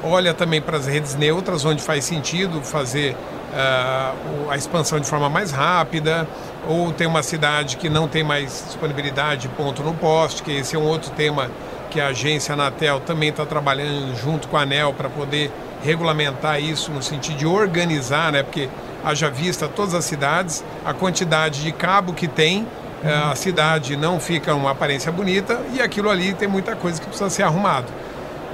olha 0.02 0.34
também 0.34 0.60
para 0.60 0.76
as 0.76 0.86
redes 0.86 1.14
neutras, 1.14 1.64
onde 1.64 1.82
faz 1.82 2.04
sentido 2.04 2.62
fazer 2.62 3.12
uh, 3.14 4.50
a 4.50 4.56
expansão 4.56 4.98
de 4.98 5.06
forma 5.06 5.28
mais 5.28 5.52
rápida, 5.52 6.26
ou 6.68 6.92
tem 6.92 7.06
uma 7.06 7.22
cidade 7.22 7.76
que 7.76 7.88
não 7.88 8.08
tem 8.08 8.24
mais 8.24 8.64
disponibilidade 8.66 9.42
de 9.42 9.48
ponto 9.48 9.82
no 9.82 9.94
poste, 9.94 10.42
que 10.42 10.52
esse 10.52 10.74
é 10.74 10.78
um 10.78 10.86
outro 10.86 11.10
tema 11.12 11.50
que 11.90 12.00
a 12.00 12.08
agência 12.08 12.54
Anatel 12.54 13.00
também 13.00 13.28
está 13.28 13.44
trabalhando 13.44 14.16
junto 14.16 14.48
com 14.48 14.56
a 14.56 14.62
ANEL 14.62 14.94
para 14.94 15.10
poder 15.10 15.50
regulamentar 15.84 16.60
isso 16.60 16.90
no 16.90 17.02
sentido 17.02 17.36
de 17.36 17.46
organizar, 17.46 18.32
né? 18.32 18.42
porque 18.42 18.68
haja 19.04 19.30
vista 19.30 19.68
todas 19.68 19.94
as 19.94 20.04
cidades, 20.04 20.64
a 20.84 20.94
quantidade 20.94 21.62
de 21.62 21.72
cabo 21.72 22.12
que 22.12 22.28
tem, 22.28 22.66
eh, 23.04 23.12
a 23.12 23.34
cidade 23.34 23.96
não 23.96 24.20
fica 24.20 24.54
uma 24.54 24.70
aparência 24.70 25.10
bonita 25.10 25.60
e 25.72 25.80
aquilo 25.80 26.08
ali 26.08 26.34
tem 26.34 26.48
muita 26.48 26.76
coisa 26.76 27.00
que 27.00 27.06
precisa 27.06 27.30
ser 27.30 27.42
arrumado. 27.42 27.86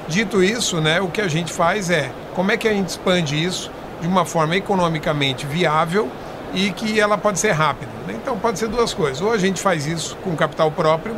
Dito 0.09 0.43
isso, 0.43 0.81
né, 0.81 1.01
o 1.01 1.09
que 1.09 1.21
a 1.21 1.29
gente 1.29 1.53
faz 1.53 1.91
é 1.91 2.11
como 2.35 2.51
é 2.51 2.57
que 2.57 2.67
a 2.67 2.73
gente 2.73 2.89
expande 2.89 3.43
isso 3.43 3.71
de 4.01 4.07
uma 4.07 4.25
forma 4.25 4.57
economicamente 4.57 5.45
viável 5.47 6.09
e 6.55 6.73
que 6.73 6.99
ela 6.99 7.19
pode 7.19 7.39
ser 7.39 7.53
rápida. 7.53 7.91
Né? 8.07 8.15
Então 8.21 8.39
pode 8.39 8.59
ser 8.59 8.69
duas 8.69 8.95
coisas. 8.95 9.21
Ou 9.21 9.33
a 9.33 9.39
gente 9.39 9.61
faz 9.61 9.87
isso 9.87 10.17
com 10.25 10.35
capital 10.35 10.71
próprio 10.71 11.15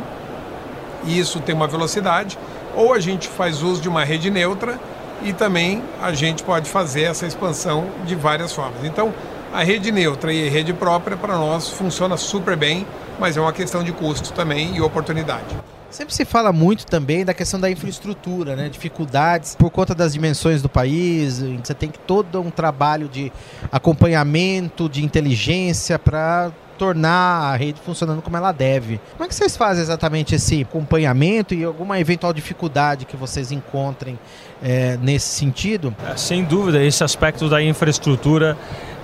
e 1.05 1.17
isso 1.17 1.39
tem 1.39 1.55
uma 1.55 1.67
velocidade, 1.67 2.37
ou 2.75 2.93
a 2.93 2.99
gente 2.99 3.27
faz 3.27 3.61
uso 3.63 3.81
de 3.81 3.89
uma 3.89 4.03
rede 4.03 4.29
neutra 4.29 4.79
e 5.23 5.33
também 5.33 5.83
a 6.01 6.13
gente 6.13 6.43
pode 6.43 6.69
fazer 6.69 7.03
essa 7.03 7.25
expansão 7.25 7.87
de 8.05 8.15
várias 8.15 8.53
formas. 8.53 8.83
Então, 8.83 9.13
a 9.53 9.63
rede 9.63 9.91
neutra 9.91 10.33
e 10.33 10.47
a 10.47 10.51
rede 10.51 10.73
própria 10.73 11.17
para 11.17 11.37
nós 11.37 11.69
funciona 11.69 12.15
super 12.17 12.55
bem, 12.55 12.87
mas 13.19 13.35
é 13.35 13.41
uma 13.41 13.51
questão 13.51 13.83
de 13.83 13.91
custo 13.91 14.31
também 14.33 14.75
e 14.75 14.81
oportunidade. 14.81 15.55
Sempre 15.89 16.15
se 16.15 16.23
fala 16.23 16.53
muito 16.53 16.85
também 16.85 17.25
da 17.25 17.33
questão 17.33 17.59
da 17.59 17.69
infraestrutura, 17.69 18.55
né? 18.55 18.69
Dificuldades 18.69 19.55
por 19.55 19.69
conta 19.69 19.93
das 19.93 20.13
dimensões 20.13 20.61
do 20.61 20.69
país. 20.69 21.39
Você 21.39 21.73
tem 21.73 21.89
que 21.89 21.99
todo 21.99 22.39
um 22.39 22.49
trabalho 22.49 23.09
de 23.09 23.29
acompanhamento, 23.69 24.87
de 24.87 25.03
inteligência 25.03 25.99
para 25.99 26.49
tornar 26.81 27.53
a 27.53 27.55
rede 27.55 27.79
funcionando 27.79 28.23
como 28.23 28.35
ela 28.35 28.51
deve. 28.51 28.99
Como 29.11 29.23
é 29.23 29.27
que 29.27 29.35
vocês 29.35 29.55
fazem 29.55 29.83
exatamente 29.83 30.33
esse 30.33 30.63
acompanhamento 30.63 31.53
e 31.53 31.63
alguma 31.63 31.99
eventual 31.99 32.33
dificuldade 32.33 33.05
que 33.05 33.15
vocês 33.15 33.51
encontrem 33.51 34.17
é, 34.63 34.97
nesse 34.99 35.27
sentido? 35.27 35.95
É, 36.11 36.17
sem 36.17 36.43
dúvida, 36.43 36.83
esse 36.83 37.03
aspecto 37.03 37.47
da 37.47 37.61
infraestrutura 37.61 38.57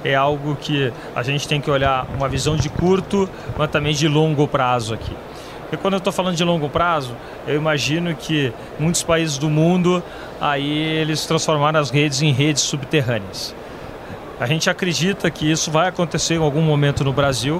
é 0.04 0.16
algo 0.16 0.56
que 0.56 0.92
a 1.16 1.22
gente 1.22 1.48
tem 1.48 1.62
que 1.62 1.70
olhar 1.70 2.08
uma 2.18 2.28
visão 2.28 2.58
de 2.58 2.68
curto, 2.68 3.30
mas 3.56 3.70
também 3.70 3.94
de 3.94 4.08
longo 4.08 4.48
prazo 4.48 4.96
aqui. 4.96 5.16
Porque 5.62 5.78
quando 5.78 5.94
eu 5.94 6.00
estou 6.00 6.12
falando 6.12 6.36
de 6.36 6.44
longo 6.44 6.68
prazo, 6.70 7.16
eu 7.46 7.58
imagino 7.58 8.16
que 8.16 8.52
muitos 8.80 9.04
países 9.04 9.38
do 9.38 9.52
mundo 9.52 10.02
aí 10.42 10.68
eles 10.68 11.28
transformaram 11.28 11.80
as 11.80 11.92
redes 11.92 12.24
em 12.24 12.32
redes 12.32 12.64
subterrâneas. 12.64 13.54
A 14.40 14.46
gente 14.46 14.70
acredita 14.70 15.32
que 15.32 15.52
isso 15.52 15.72
vai 15.72 15.88
acontecer 15.88 16.36
em 16.36 16.44
algum 16.44 16.62
momento 16.62 17.04
no 17.04 17.12
Brasil. 17.12 17.60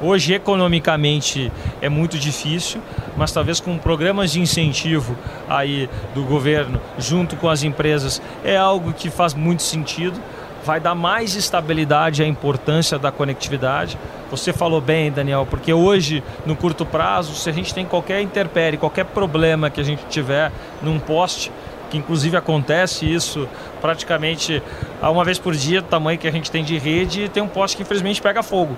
Hoje, 0.00 0.32
economicamente, 0.32 1.50
é 1.82 1.88
muito 1.88 2.16
difícil, 2.18 2.80
mas 3.16 3.32
talvez 3.32 3.58
com 3.58 3.76
programas 3.78 4.30
de 4.30 4.40
incentivo 4.40 5.16
aí 5.48 5.90
do 6.14 6.22
governo, 6.22 6.80
junto 6.98 7.34
com 7.34 7.48
as 7.48 7.64
empresas, 7.64 8.22
é 8.44 8.56
algo 8.56 8.92
que 8.92 9.10
faz 9.10 9.34
muito 9.34 9.64
sentido. 9.64 10.20
Vai 10.64 10.78
dar 10.78 10.94
mais 10.94 11.34
estabilidade 11.34 12.22
à 12.22 12.26
importância 12.26 12.96
da 12.96 13.10
conectividade. 13.10 13.98
Você 14.30 14.52
falou 14.52 14.80
bem, 14.80 15.10
Daniel, 15.10 15.44
porque 15.50 15.72
hoje, 15.72 16.22
no 16.46 16.54
curto 16.54 16.86
prazo, 16.86 17.34
se 17.34 17.50
a 17.50 17.52
gente 17.52 17.74
tem 17.74 17.84
qualquer 17.84 18.20
interpere, 18.22 18.76
qualquer 18.76 19.04
problema 19.04 19.68
que 19.68 19.80
a 19.80 19.84
gente 19.84 20.04
tiver 20.08 20.52
num 20.80 21.00
poste, 21.00 21.50
que 21.94 21.98
inclusive 21.98 22.36
acontece 22.36 23.06
isso 23.06 23.48
praticamente 23.80 24.60
uma 25.00 25.24
vez 25.24 25.38
por 25.38 25.54
dia, 25.54 25.80
do 25.80 25.86
tamanho 25.86 26.18
que 26.18 26.26
a 26.26 26.30
gente 26.30 26.50
tem 26.50 26.64
de 26.64 26.76
rede, 26.76 27.28
tem 27.28 27.40
um 27.40 27.48
poste 27.48 27.76
que 27.76 27.84
infelizmente 27.84 28.20
pega 28.20 28.42
fogo. 28.42 28.76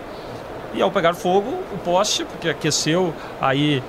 E 0.75 0.82
ao 0.82 0.90
pegar 0.90 1.14
fogo, 1.14 1.49
o 1.73 1.78
poste, 1.78 2.25
porque 2.25 2.50
aqueceu 2.50 3.14
aí 3.40 3.82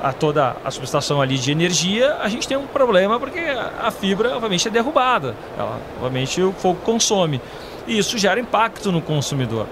a 0.00 0.12
toda 0.12 0.56
a 0.64 0.70
subestação 0.70 1.20
ali 1.20 1.36
de 1.36 1.50
energia, 1.50 2.16
a 2.20 2.28
gente 2.28 2.46
tem 2.46 2.56
um 2.56 2.66
problema 2.66 3.18
porque 3.18 3.40
a 3.40 3.90
fibra, 3.90 4.34
obviamente, 4.34 4.68
é 4.68 4.70
derrubada. 4.70 5.34
Ela, 5.58 5.80
obviamente, 5.96 6.40
o 6.40 6.52
fogo 6.52 6.78
consome. 6.84 7.40
E 7.88 7.98
isso 7.98 8.16
gera 8.16 8.38
impacto 8.38 8.92
no 8.92 9.02
consumidor. 9.02 9.66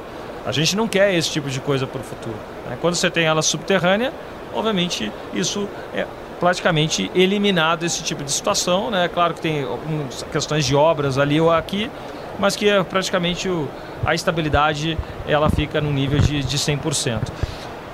A 0.44 0.50
gente 0.50 0.74
não 0.76 0.88
quer 0.88 1.14
esse 1.14 1.30
tipo 1.30 1.48
de 1.48 1.60
coisa 1.60 1.86
para 1.86 2.00
o 2.00 2.04
futuro. 2.04 2.36
Né? 2.68 2.76
Quando 2.80 2.96
você 2.96 3.08
tem 3.08 3.26
ela 3.26 3.42
subterrânea, 3.42 4.12
obviamente, 4.52 5.12
isso 5.32 5.68
é 5.94 6.04
praticamente 6.38 7.10
eliminado 7.14 7.84
esse 7.84 8.02
tipo 8.02 8.24
de 8.24 8.30
situação. 8.30 8.90
Né? 8.90 9.08
Claro 9.08 9.34
que 9.34 9.40
tem 9.40 9.64
algumas 9.64 10.22
questões 10.24 10.64
de 10.64 10.74
obras 10.74 11.18
ali 11.18 11.40
ou 11.40 11.50
aqui, 11.50 11.90
mas 12.38 12.56
que 12.56 12.68
é 12.68 12.82
praticamente 12.82 13.48
o, 13.48 13.68
a 14.04 14.14
estabilidade 14.14 14.96
ela 15.26 15.50
fica 15.50 15.80
no 15.80 15.92
nível 15.92 16.18
de, 16.18 16.42
de 16.42 16.58
100%. 16.58 17.20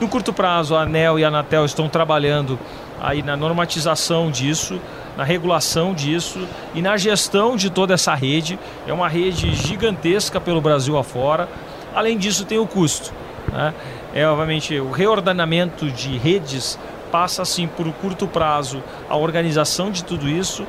No 0.00 0.08
curto 0.08 0.32
prazo, 0.32 0.74
a 0.74 0.82
ANEL 0.82 1.18
e 1.18 1.24
a 1.24 1.28
Anatel 1.28 1.64
estão 1.64 1.88
trabalhando 1.88 2.58
aí 3.00 3.22
na 3.22 3.36
normatização 3.36 4.30
disso, 4.30 4.80
na 5.16 5.24
regulação 5.24 5.94
disso 5.94 6.46
e 6.74 6.82
na 6.82 6.96
gestão 6.96 7.56
de 7.56 7.70
toda 7.70 7.94
essa 7.94 8.14
rede. 8.14 8.58
É 8.86 8.92
uma 8.92 9.08
rede 9.08 9.54
gigantesca 9.54 10.40
pelo 10.40 10.60
Brasil 10.60 10.98
afora. 10.98 11.48
Além 11.94 12.18
disso, 12.18 12.44
tem 12.44 12.58
o 12.58 12.66
custo. 12.66 13.12
Né? 13.52 13.72
É, 14.14 14.26
obviamente, 14.26 14.78
o 14.78 14.90
reordenamento 14.90 15.90
de 15.90 16.18
redes 16.18 16.78
passa 17.14 17.42
assim 17.42 17.68
por 17.68 17.86
curto 17.92 18.26
prazo 18.26 18.82
a 19.08 19.16
organização 19.16 19.88
de 19.88 20.02
tudo 20.02 20.28
isso. 20.28 20.66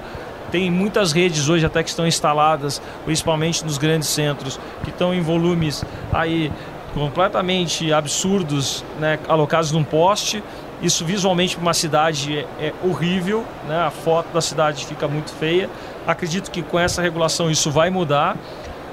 Tem 0.51 0.69
muitas 0.69 1.11
redes 1.11 1.49
hoje 1.49 1.65
até 1.65 1.81
que 1.81 1.89
estão 1.89 2.05
instaladas, 2.05 2.79
principalmente 3.03 3.65
nos 3.65 3.79
grandes 3.79 4.09
centros, 4.09 4.59
que 4.83 4.91
estão 4.91 5.11
em 5.11 5.21
volumes 5.21 5.83
aí 6.13 6.51
completamente 6.93 7.91
absurdos, 7.91 8.85
né, 8.99 9.17
alocados 9.27 9.71
num 9.71 9.83
poste. 9.83 10.43
Isso 10.83 11.03
visualmente 11.03 11.55
para 11.55 11.63
uma 11.63 11.73
cidade 11.73 12.37
é, 12.37 12.67
é 12.67 12.73
horrível, 12.83 13.43
né? 13.67 13.79
a 13.79 13.89
foto 13.89 14.31
da 14.31 14.39
cidade 14.39 14.85
fica 14.85 15.07
muito 15.07 15.31
feia. 15.31 15.67
Acredito 16.05 16.51
que 16.51 16.61
com 16.61 16.77
essa 16.77 17.01
regulação 17.01 17.49
isso 17.49 17.71
vai 17.71 17.89
mudar 17.89 18.37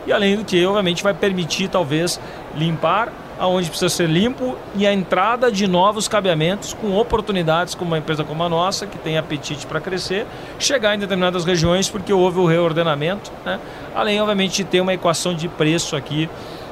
e 0.06 0.12
além 0.12 0.36
do 0.36 0.44
que, 0.44 0.64
obviamente, 0.64 1.02
vai 1.02 1.12
permitir 1.12 1.68
talvez 1.68 2.18
limpar 2.56 3.12
aonde 3.42 3.68
precisa 3.68 3.88
ser 3.88 4.08
limpo 4.08 4.56
e 4.72 4.86
a 4.86 4.92
entrada 4.92 5.50
de 5.50 5.66
novos 5.66 6.06
cabeamentos 6.06 6.72
com 6.74 6.96
oportunidades 6.96 7.74
como 7.74 7.90
uma 7.90 7.98
empresa 7.98 8.22
como 8.22 8.40
a 8.44 8.48
nossa, 8.48 8.86
que 8.86 8.96
tem 8.96 9.18
apetite 9.18 9.66
para 9.66 9.80
crescer, 9.80 10.28
chegar 10.60 10.94
em 10.94 10.98
determinadas 11.00 11.44
regiões 11.44 11.90
porque 11.90 12.12
houve 12.12 12.38
o 12.38 12.46
reordenamento, 12.46 13.32
né? 13.44 13.58
além 13.96 14.20
obviamente 14.20 14.58
de 14.58 14.64
ter 14.64 14.80
uma 14.80 14.94
equação 14.94 15.34
de 15.34 15.48
preço 15.48 15.96
aqui 15.96 16.30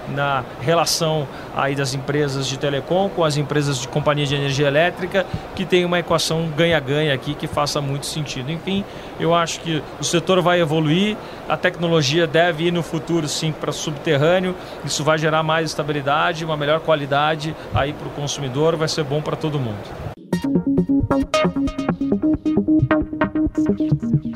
na 0.08 0.44
relação 0.60 1.26
aí 1.56 1.74
das 1.74 1.94
empresas 1.94 2.46
de 2.46 2.58
telecom 2.58 3.08
com 3.08 3.24
as 3.24 3.36
empresas 3.36 3.78
de 3.78 3.88
companhia 3.88 4.26
de 4.26 4.34
energia 4.34 4.66
elétrica, 4.66 5.26
que 5.54 5.64
tem 5.64 5.84
uma 5.84 5.98
equação 5.98 6.48
ganha-ganha 6.56 7.14
aqui 7.14 7.34
que 7.34 7.46
faça 7.46 7.80
muito 7.80 8.06
sentido. 8.06 8.50
Enfim, 8.50 8.84
eu 9.18 9.34
acho 9.34 9.60
que 9.60 9.82
o 10.00 10.04
setor 10.04 10.40
vai 10.40 10.60
evoluir, 10.60 11.16
a 11.48 11.56
tecnologia 11.56 12.26
deve 12.26 12.64
ir 12.64 12.72
no 12.72 12.82
futuro 12.82 13.28
sim 13.28 13.52
para 13.52 13.72
subterrâneo, 13.72 14.54
isso 14.84 15.04
vai 15.04 15.18
gerar 15.18 15.42
mais 15.42 15.70
estabilidade, 15.70 16.44
uma 16.44 16.56
melhor 16.56 16.80
qualidade 16.80 17.54
aí 17.74 17.92
para 17.92 18.08
o 18.08 18.10
consumidor, 18.10 18.76
vai 18.76 18.88
ser 18.88 19.04
bom 19.04 19.20
para 19.20 19.36
todo 19.36 19.58
mundo. 19.58 20.10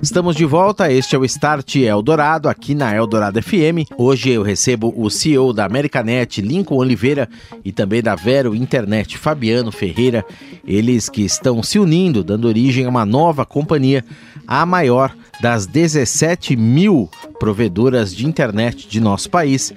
Estamos 0.05 0.37
de 0.37 0.45
volta, 0.45 0.93
este 0.93 1.17
é 1.17 1.19
o 1.19 1.25
Start 1.25 1.77
Eldorado, 1.77 2.47
aqui 2.47 2.75
na 2.75 2.95
Eldorado 2.95 3.43
FM. 3.43 3.89
Hoje 3.97 4.29
eu 4.29 4.43
recebo 4.43 4.93
o 4.95 5.09
CEO 5.09 5.51
da 5.51 5.65
Americanet, 5.65 6.43
Lincoln 6.43 6.77
Oliveira, 6.77 7.27
e 7.65 7.73
também 7.73 8.03
da 8.03 8.15
Vero 8.15 8.55
Internet, 8.55 9.17
Fabiano 9.17 9.73
Ferreira. 9.73 10.23
Eles 10.63 11.09
que 11.09 11.23
estão 11.23 11.63
se 11.63 11.79
unindo, 11.79 12.23
dando 12.23 12.47
origem 12.47 12.85
a 12.85 12.91
uma 12.91 13.07
nova 13.07 13.47
companhia, 13.47 14.05
a 14.47 14.67
maior 14.67 15.11
das 15.41 15.65
17 15.65 16.55
mil 16.55 17.09
provedoras 17.41 18.15
de 18.15 18.27
internet 18.27 18.87
de 18.87 19.01
nosso 19.01 19.31
país 19.31 19.73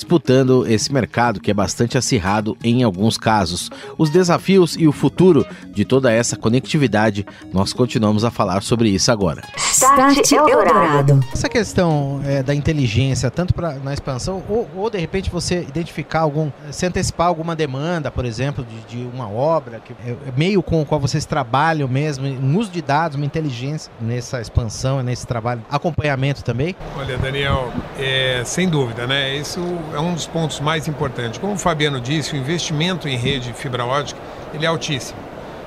disputando 0.00 0.66
esse 0.66 0.90
mercado 0.90 1.40
que 1.40 1.50
é 1.50 1.54
bastante 1.54 1.98
acirrado 1.98 2.56
em 2.64 2.82
alguns 2.82 3.18
casos. 3.18 3.70
Os 3.98 4.08
desafios 4.08 4.74
e 4.78 4.88
o 4.88 4.92
futuro 4.92 5.44
de 5.74 5.84
toda 5.84 6.10
essa 6.10 6.36
conectividade, 6.36 7.26
nós 7.52 7.74
continuamos 7.74 8.24
a 8.24 8.30
falar 8.30 8.62
sobre 8.62 8.88
isso 8.88 9.12
agora. 9.12 9.42
Start 9.80 10.32
Eldorado. 10.32 11.20
Essa 11.32 11.48
questão 11.48 12.20
é, 12.24 12.42
da 12.42 12.54
inteligência, 12.54 13.30
tanto 13.30 13.54
pra, 13.54 13.74
na 13.74 13.94
expansão, 13.94 14.42
ou, 14.48 14.68
ou, 14.76 14.90
de 14.90 14.98
repente 14.98 15.30
você 15.30 15.60
identificar 15.62 16.20
algum, 16.20 16.50
se 16.70 16.84
antecipar 16.84 17.26
alguma 17.28 17.56
demanda, 17.56 18.10
por 18.10 18.24
exemplo, 18.24 18.64
de, 18.64 18.96
de 18.96 19.08
uma 19.14 19.30
obra, 19.30 19.80
que 19.80 19.94
é, 20.04 20.10
é 20.10 20.16
meio 20.36 20.62
com 20.62 20.82
o 20.82 20.86
qual 20.86 21.00
vocês 21.00 21.24
trabalham 21.24 21.88
mesmo, 21.88 22.26
um 22.26 22.58
uso 22.58 22.70
de 22.70 22.82
dados, 22.82 23.16
uma 23.16 23.24
inteligência 23.24 23.90
nessa 24.00 24.40
expansão, 24.40 25.02
nesse 25.02 25.26
trabalho, 25.26 25.62
acompanhamento 25.70 26.44
também? 26.44 26.76
Olha, 26.96 27.16
Daniel, 27.16 27.72
é, 27.98 28.42
sem 28.44 28.68
dúvida, 28.68 29.06
né? 29.06 29.34
Isso 29.36 29.60
é 29.94 29.98
um 29.98 30.12
dos 30.12 30.26
pontos 30.26 30.60
mais 30.60 30.86
importantes. 30.88 31.38
Como 31.38 31.54
o 31.54 31.58
Fabiano 31.58 32.00
disse, 32.00 32.34
o 32.34 32.36
investimento 32.36 33.08
em 33.08 33.16
rede 33.16 33.52
fibra 33.54 33.84
ótica 33.84 34.20
ele 34.52 34.64
é 34.64 34.68
altíssimo. 34.68 35.18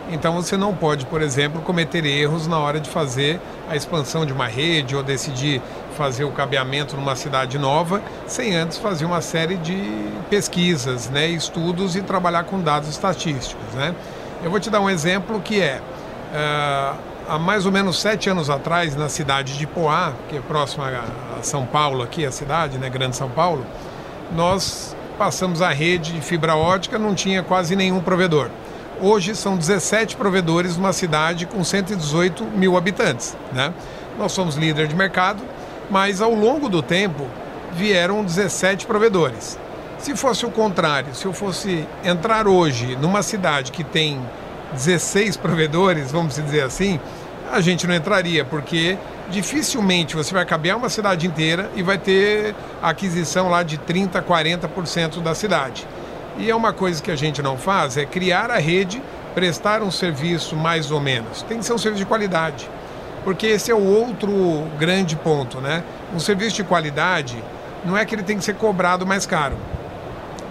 Então 0.10 0.34
você 0.34 0.58
não 0.58 0.76
pode, 0.76 1.06
por 1.06 1.22
exemplo, 1.22 1.62
cometer 1.62 2.06
erros 2.06 2.46
na 2.46 2.60
hora 2.60 2.80
de 2.80 2.90
fazer 2.90 3.40
a 3.74 3.76
expansão 3.76 4.26
de 4.26 4.32
uma 4.32 4.48
rede 4.48 4.96
ou 4.96 5.04
decidir 5.04 5.62
fazer 5.98 6.24
o 6.24 6.32
cabeamento 6.32 6.96
numa 6.96 7.16
cidade 7.16 7.58
nova, 7.58 8.02
sem 8.28 8.56
antes 8.56 8.78
fazer 8.78 9.06
uma 9.06 9.22
série 9.22 9.58
de 9.58 9.76
pesquisas, 10.30 11.10
né, 11.10 11.28
estudos 11.28 11.96
e 11.96 12.02
trabalhar 12.02 12.44
com 12.44 12.60
dados 12.60 12.88
estatísticos. 12.90 13.74
Né? 13.74 13.94
Eu 14.44 14.52
vou 14.52 14.60
te 14.60 14.70
dar 14.70 14.80
um 14.80 14.90
exemplo 14.90 15.42
que 15.42 15.60
é, 15.60 15.82
uh, 15.82 16.98
há 17.28 17.40
mais 17.40 17.66
ou 17.66 17.72
menos 17.72 18.00
sete 18.00 18.30
anos 18.30 18.50
atrás, 18.50 18.96
na 18.96 19.10
cidade 19.10 19.58
de 19.58 19.66
Poá, 19.66 20.14
que 20.30 20.38
é 20.38 20.42
próxima 20.42 21.04
a 21.40 21.42
São 21.42 21.66
Paulo, 21.66 22.04
aqui 22.04 22.26
a 22.26 22.32
cidade, 22.32 22.78
né, 22.78 22.90
Grande 22.90 23.16
São 23.16 23.30
Paulo, 23.30 23.66
nós 24.36 24.96
passamos 25.18 25.62
a 25.62 25.70
rede 25.70 26.14
de 26.14 26.22
fibra 26.22 26.56
ótica, 26.56 27.00
não 27.00 27.16
tinha 27.16 27.42
quase 27.42 27.76
nenhum 27.76 28.02
provedor. 28.02 28.50
Hoje 29.02 29.36
são 29.36 29.58
17 29.58 30.16
provedores 30.16 30.78
numa 30.78 30.94
cidade 30.94 31.46
com 31.46 31.64
118 31.64 32.44
mil 32.46 32.78
habitantes. 32.78 33.36
Né? 33.52 33.74
Nós 34.18 34.32
somos 34.32 34.56
líder 34.56 34.88
de 34.88 34.96
mercado, 34.96 35.42
mas 35.90 36.22
ao 36.22 36.34
longo 36.34 36.70
do 36.70 36.82
tempo 36.82 37.28
vieram 37.74 38.24
17 38.24 38.86
provedores. 38.86 39.58
Se 39.98 40.16
fosse 40.16 40.46
o 40.46 40.52
contrário, 40.52 41.16
se 41.16 41.26
eu 41.26 41.34
fosse 41.34 41.88
entrar 42.04 42.48
hoje 42.48 42.96
numa 42.98 43.24
cidade 43.24 43.72
que 43.72 43.84
tem 43.84 44.20
16 44.74 45.38
provedores, 45.38 46.12
vamos 46.12 46.36
dizer 46.36 46.62
assim, 46.62 47.00
a 47.52 47.62
gente 47.62 47.88
não 47.88 47.96
entraria, 47.96 48.44
porque 48.44 48.98
dificilmente 49.30 50.16
você 50.16 50.34
vai 50.34 50.46
cabear 50.46 50.78
uma 50.78 50.90
cidade 50.90 51.26
inteira 51.26 51.70
e 51.76 51.84
vai 51.84 51.98
ter 51.98 52.56
aquisição 52.82 53.50
lá 53.50 53.64
de 53.64 53.78
30%, 53.78 54.22
40% 54.24 55.22
da 55.22 55.34
cidade. 55.34 55.88
E 56.38 56.50
é 56.50 56.56
uma 56.56 56.74
coisa 56.74 57.02
que 57.02 57.12
a 57.12 57.16
gente 57.16 57.42
não 57.42 57.58
faz, 57.58 57.98
é 57.98 58.06
criar 58.06 58.50
a 58.50 58.58
rede, 58.58 59.02
prestar 59.34 59.82
um 59.82 59.92
serviço 59.92 60.56
mais 60.56 60.92
ou 60.92 61.00
menos. 61.00 61.44
Tem 61.44 61.60
que 61.60 61.66
ser 61.66 61.74
um 61.74 61.78
serviço 61.78 62.04
de 62.04 62.08
qualidade. 62.08 62.70
Porque 63.24 63.48
esse 63.48 63.72
é 63.72 63.76
o 63.76 63.84
outro 63.84 64.68
grande 64.78 65.16
ponto, 65.16 65.62
né? 65.62 65.84
Um 66.14 66.20
serviço 66.20 66.58
de 66.58 66.64
qualidade 66.64 67.42
não 67.86 67.98
é 67.98 68.06
que 68.06 68.16
ele 68.16 68.24
tem 68.24 68.38
que 68.38 68.44
ser 68.44 68.56
cobrado 68.56 69.06
mais 69.06 69.26
caro. 69.26 69.58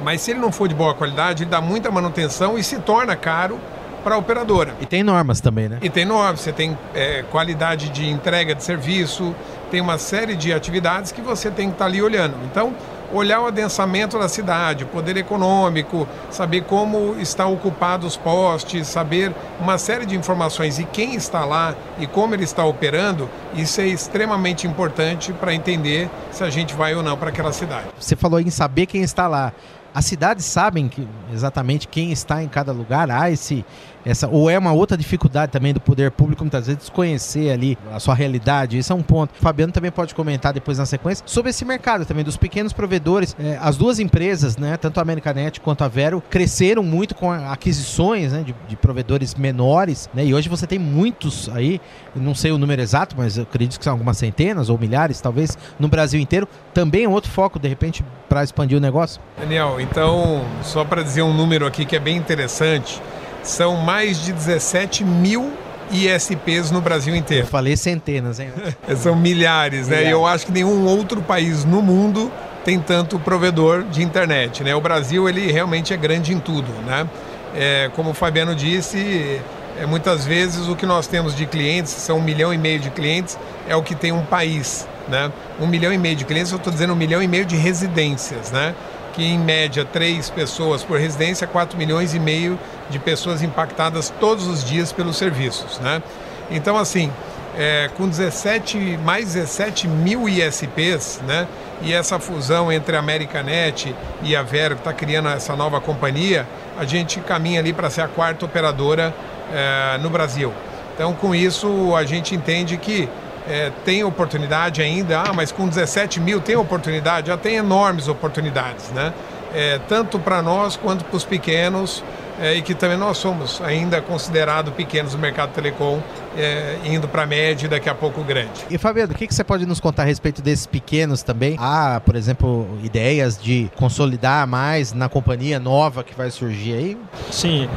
Mas 0.02 0.20
se 0.22 0.30
ele 0.32 0.40
não 0.40 0.50
for 0.50 0.68
de 0.68 0.74
boa 0.74 0.94
qualidade, 0.94 1.44
ele 1.44 1.50
dá 1.50 1.60
muita 1.60 1.90
manutenção 1.90 2.58
e 2.58 2.64
se 2.64 2.78
torna 2.78 3.14
caro 3.14 3.58
para 4.02 4.16
a 4.16 4.18
operadora. 4.18 4.74
E 4.80 4.86
tem 4.86 5.02
normas 5.02 5.40
também, 5.40 5.68
né? 5.68 5.78
E 5.80 5.88
tem 5.88 6.04
normas, 6.04 6.40
você 6.40 6.52
tem 6.52 6.76
é, 6.94 7.24
qualidade 7.30 7.88
de 7.90 8.08
entrega 8.08 8.54
de 8.54 8.64
serviço, 8.64 9.34
tem 9.70 9.80
uma 9.80 9.98
série 9.98 10.34
de 10.34 10.52
atividades 10.52 11.12
que 11.12 11.20
você 11.20 11.50
tem 11.50 11.68
que 11.68 11.74
estar 11.74 11.84
tá 11.84 11.90
ali 11.90 12.02
olhando. 12.02 12.34
Então, 12.50 12.74
olhar 13.12 13.40
o 13.40 13.46
adensamento 13.46 14.18
da 14.18 14.28
cidade, 14.28 14.84
o 14.84 14.86
poder 14.86 15.16
econômico, 15.16 16.08
saber 16.30 16.62
como 16.64 17.16
estão 17.18 17.52
ocupados 17.52 18.12
os 18.12 18.16
postes, 18.16 18.88
saber 18.88 19.32
uma 19.60 19.78
série 19.78 20.06
de 20.06 20.16
informações 20.16 20.78
e 20.78 20.84
quem 20.84 21.14
está 21.14 21.44
lá 21.44 21.74
e 21.98 22.06
como 22.06 22.34
ele 22.34 22.44
está 22.44 22.64
operando, 22.64 23.28
isso 23.54 23.80
é 23.80 23.86
extremamente 23.86 24.66
importante 24.66 25.32
para 25.32 25.54
entender 25.54 26.10
se 26.30 26.42
a 26.42 26.50
gente 26.50 26.74
vai 26.74 26.94
ou 26.94 27.02
não 27.02 27.16
para 27.16 27.28
aquela 27.28 27.52
cidade. 27.52 27.86
Você 27.98 28.16
falou 28.16 28.40
em 28.40 28.50
saber 28.50 28.86
quem 28.86 29.02
está 29.02 29.28
lá. 29.28 29.52
As 29.94 30.06
cidades 30.06 30.46
sabem 30.46 30.88
que, 30.88 31.06
exatamente 31.32 31.86
quem 31.86 32.12
está 32.12 32.42
em 32.42 32.48
cada 32.48 32.72
lugar? 32.72 33.10
Há 33.10 33.30
esse, 33.30 33.62
essa, 34.04 34.28
ou 34.28 34.50
é 34.50 34.58
uma 34.58 34.72
outra 34.72 34.96
dificuldade 34.96 35.52
também 35.52 35.72
do 35.72 35.80
poder 35.80 36.10
público, 36.10 36.42
muitas 36.42 36.66
vezes, 36.66 36.80
desconhecer 36.80 37.50
ali 37.50 37.78
a 37.92 38.00
sua 38.00 38.14
realidade? 38.14 38.78
Isso 38.78 38.92
é 38.92 38.96
um 38.96 39.02
ponto. 39.02 39.32
O 39.38 39.42
Fabiano 39.42 39.72
também 39.72 39.90
pode 39.90 40.14
comentar 40.14 40.52
depois 40.52 40.78
na 40.78 40.86
sequência 40.86 41.24
sobre 41.26 41.50
esse 41.50 41.64
mercado 41.64 42.04
também, 42.04 42.24
dos 42.24 42.36
pequenos 42.36 42.72
provedores. 42.72 43.36
É, 43.38 43.58
as 43.60 43.76
duas 43.76 43.98
empresas, 43.98 44.56
né, 44.56 44.76
tanto 44.76 44.98
a 44.98 45.02
Americanet 45.02 45.60
quanto 45.60 45.84
a 45.84 45.88
Vero, 45.88 46.22
cresceram 46.28 46.82
muito 46.82 47.14
com 47.14 47.30
aquisições 47.30 48.32
né, 48.32 48.42
de, 48.42 48.54
de 48.68 48.76
provedores 48.76 49.34
menores, 49.34 50.08
né, 50.12 50.24
e 50.24 50.34
hoje 50.34 50.48
você 50.48 50.66
tem 50.66 50.78
muitos 50.78 51.48
aí, 51.50 51.80
não 52.14 52.34
sei 52.34 52.52
o 52.52 52.58
número 52.58 52.82
exato, 52.82 53.14
mas 53.16 53.36
eu 53.36 53.44
acredito 53.44 53.78
que 53.78 53.84
são 53.84 53.92
algumas 53.92 54.16
centenas 54.18 54.68
ou 54.68 54.78
milhares, 54.78 55.20
talvez, 55.20 55.56
no 55.78 55.88
Brasil 55.88 56.20
inteiro. 56.20 56.48
Também 56.74 57.04
é 57.04 57.08
outro 57.08 57.30
foco, 57.30 57.58
de 57.58 57.68
repente, 57.68 58.04
para 58.28 58.42
expandir 58.42 58.76
o 58.76 58.80
negócio? 58.80 59.20
Daniel, 59.38 59.80
então, 59.80 60.44
só 60.62 60.84
para 60.84 61.02
dizer 61.02 61.22
um 61.22 61.34
número 61.34 61.66
aqui 61.66 61.84
que 61.84 61.96
é 61.96 62.00
bem 62.00 62.16
interessante, 62.16 63.00
são 63.42 63.76
mais 63.76 64.22
de 64.22 64.32
17 64.32 65.04
mil 65.04 65.52
ISPs 65.90 66.70
no 66.70 66.80
Brasil 66.80 67.14
inteiro. 67.14 67.44
Eu 67.44 67.50
falei 67.50 67.76
centenas, 67.76 68.40
hein? 68.40 68.50
são 68.96 69.14
milhares, 69.14 69.88
né? 69.88 70.04
E 70.04 70.10
eu 70.10 70.26
acho 70.26 70.46
que 70.46 70.52
nenhum 70.52 70.86
outro 70.86 71.20
país 71.20 71.64
no 71.64 71.82
mundo 71.82 72.30
tem 72.64 72.78
tanto 72.78 73.18
provedor 73.18 73.82
de 73.84 74.02
internet, 74.02 74.62
né? 74.62 74.74
O 74.74 74.80
Brasil, 74.80 75.28
ele 75.28 75.50
realmente 75.50 75.92
é 75.92 75.96
grande 75.96 76.32
em 76.32 76.38
tudo, 76.38 76.70
né? 76.86 77.08
É, 77.54 77.90
como 77.94 78.10
o 78.10 78.14
Fabiano 78.14 78.54
disse, 78.54 79.40
é, 79.78 79.84
muitas 79.84 80.24
vezes 80.24 80.68
o 80.68 80.76
que 80.76 80.86
nós 80.86 81.06
temos 81.06 81.36
de 81.36 81.44
clientes, 81.44 81.92
são 81.92 82.18
um 82.18 82.22
milhão 82.22 82.54
e 82.54 82.56
meio 82.56 82.78
de 82.78 82.88
clientes, 82.90 83.38
é 83.68 83.76
o 83.76 83.82
que 83.82 83.94
tem 83.94 84.12
um 84.12 84.24
país 84.24 84.86
né? 85.08 85.30
Um 85.60 85.66
milhão 85.66 85.92
e 85.92 85.98
meio 85.98 86.16
de 86.16 86.24
clientes, 86.24 86.52
eu 86.52 86.58
estou 86.58 86.72
dizendo 86.72 86.92
um 86.92 86.96
milhão 86.96 87.22
e 87.22 87.28
meio 87.28 87.44
de 87.44 87.56
residências, 87.56 88.50
né? 88.50 88.74
Que 89.12 89.24
em 89.24 89.38
média 89.38 89.84
três 89.84 90.30
pessoas 90.30 90.82
por 90.82 90.98
residência, 90.98 91.46
4 91.46 91.76
milhões 91.76 92.14
e 92.14 92.18
meio 92.18 92.58
de 92.88 92.98
pessoas 92.98 93.42
impactadas 93.42 94.12
todos 94.18 94.46
os 94.46 94.64
dias 94.64 94.92
pelos 94.92 95.16
serviços, 95.16 95.78
né? 95.80 96.02
Então, 96.50 96.76
assim, 96.76 97.10
é, 97.56 97.90
com 97.96 98.08
17, 98.08 98.98
mais 99.04 99.34
17 99.34 99.86
mil 99.88 100.28
ISPs, 100.28 101.20
né? 101.26 101.46
E 101.82 101.92
essa 101.92 102.18
fusão 102.18 102.70
entre 102.72 102.96
a 102.96 103.00
Americanet 103.00 103.94
e 104.22 104.36
a 104.36 104.42
Vero, 104.42 104.76
que 104.76 104.80
está 104.80 104.92
criando 104.92 105.28
essa 105.28 105.56
nova 105.56 105.80
companhia, 105.80 106.46
a 106.78 106.84
gente 106.84 107.20
caminha 107.20 107.60
ali 107.60 107.72
para 107.72 107.90
ser 107.90 108.02
a 108.02 108.08
quarta 108.08 108.44
operadora 108.44 109.12
é, 109.52 109.98
no 109.98 110.08
Brasil. 110.08 110.52
Então, 110.94 111.12
com 111.14 111.34
isso, 111.34 111.94
a 111.96 112.04
gente 112.04 112.34
entende 112.34 112.76
que 112.76 113.08
é, 113.48 113.70
tem 113.84 114.04
oportunidade 114.04 114.82
ainda, 114.82 115.20
ah, 115.20 115.32
mas 115.32 115.50
com 115.50 115.66
17 115.66 116.20
mil 116.20 116.40
tem 116.40 116.56
oportunidade, 116.56 117.28
já 117.28 117.36
tem 117.36 117.56
enormes 117.56 118.08
oportunidades, 118.08 118.90
né? 118.90 119.12
É, 119.54 119.78
tanto 119.88 120.18
para 120.18 120.40
nós 120.40 120.76
quanto 120.76 121.04
para 121.04 121.16
os 121.16 121.24
pequenos, 121.24 122.02
é, 122.40 122.54
e 122.54 122.62
que 122.62 122.74
também 122.74 122.96
nós 122.96 123.18
somos 123.18 123.60
ainda 123.60 124.00
considerados 124.00 124.72
pequenos 124.74 125.14
no 125.14 125.18
mercado 125.20 125.52
telecom, 125.52 126.00
é, 126.36 126.76
indo 126.84 127.06
para 127.06 127.26
médio 127.26 127.66
e 127.66 127.68
daqui 127.68 127.88
a 127.88 127.94
pouco 127.94 128.22
grande. 128.22 128.64
E 128.70 128.78
Fabiano, 128.78 129.12
o 129.12 129.16
que, 129.16 129.26
que 129.26 129.34
você 129.34 129.44
pode 129.44 129.66
nos 129.66 129.78
contar 129.78 130.02
a 130.02 130.06
respeito 130.06 130.40
desses 130.40 130.66
pequenos 130.66 131.22
também? 131.22 131.56
Há, 131.58 132.00
por 132.04 132.16
exemplo, 132.16 132.66
ideias 132.82 133.38
de 133.38 133.70
consolidar 133.76 134.46
mais 134.46 134.92
na 134.92 135.08
companhia 135.08 135.60
nova 135.60 136.02
que 136.02 136.14
vai 136.14 136.30
surgir 136.30 136.74
aí? 136.74 136.98
Sim, 137.30 137.68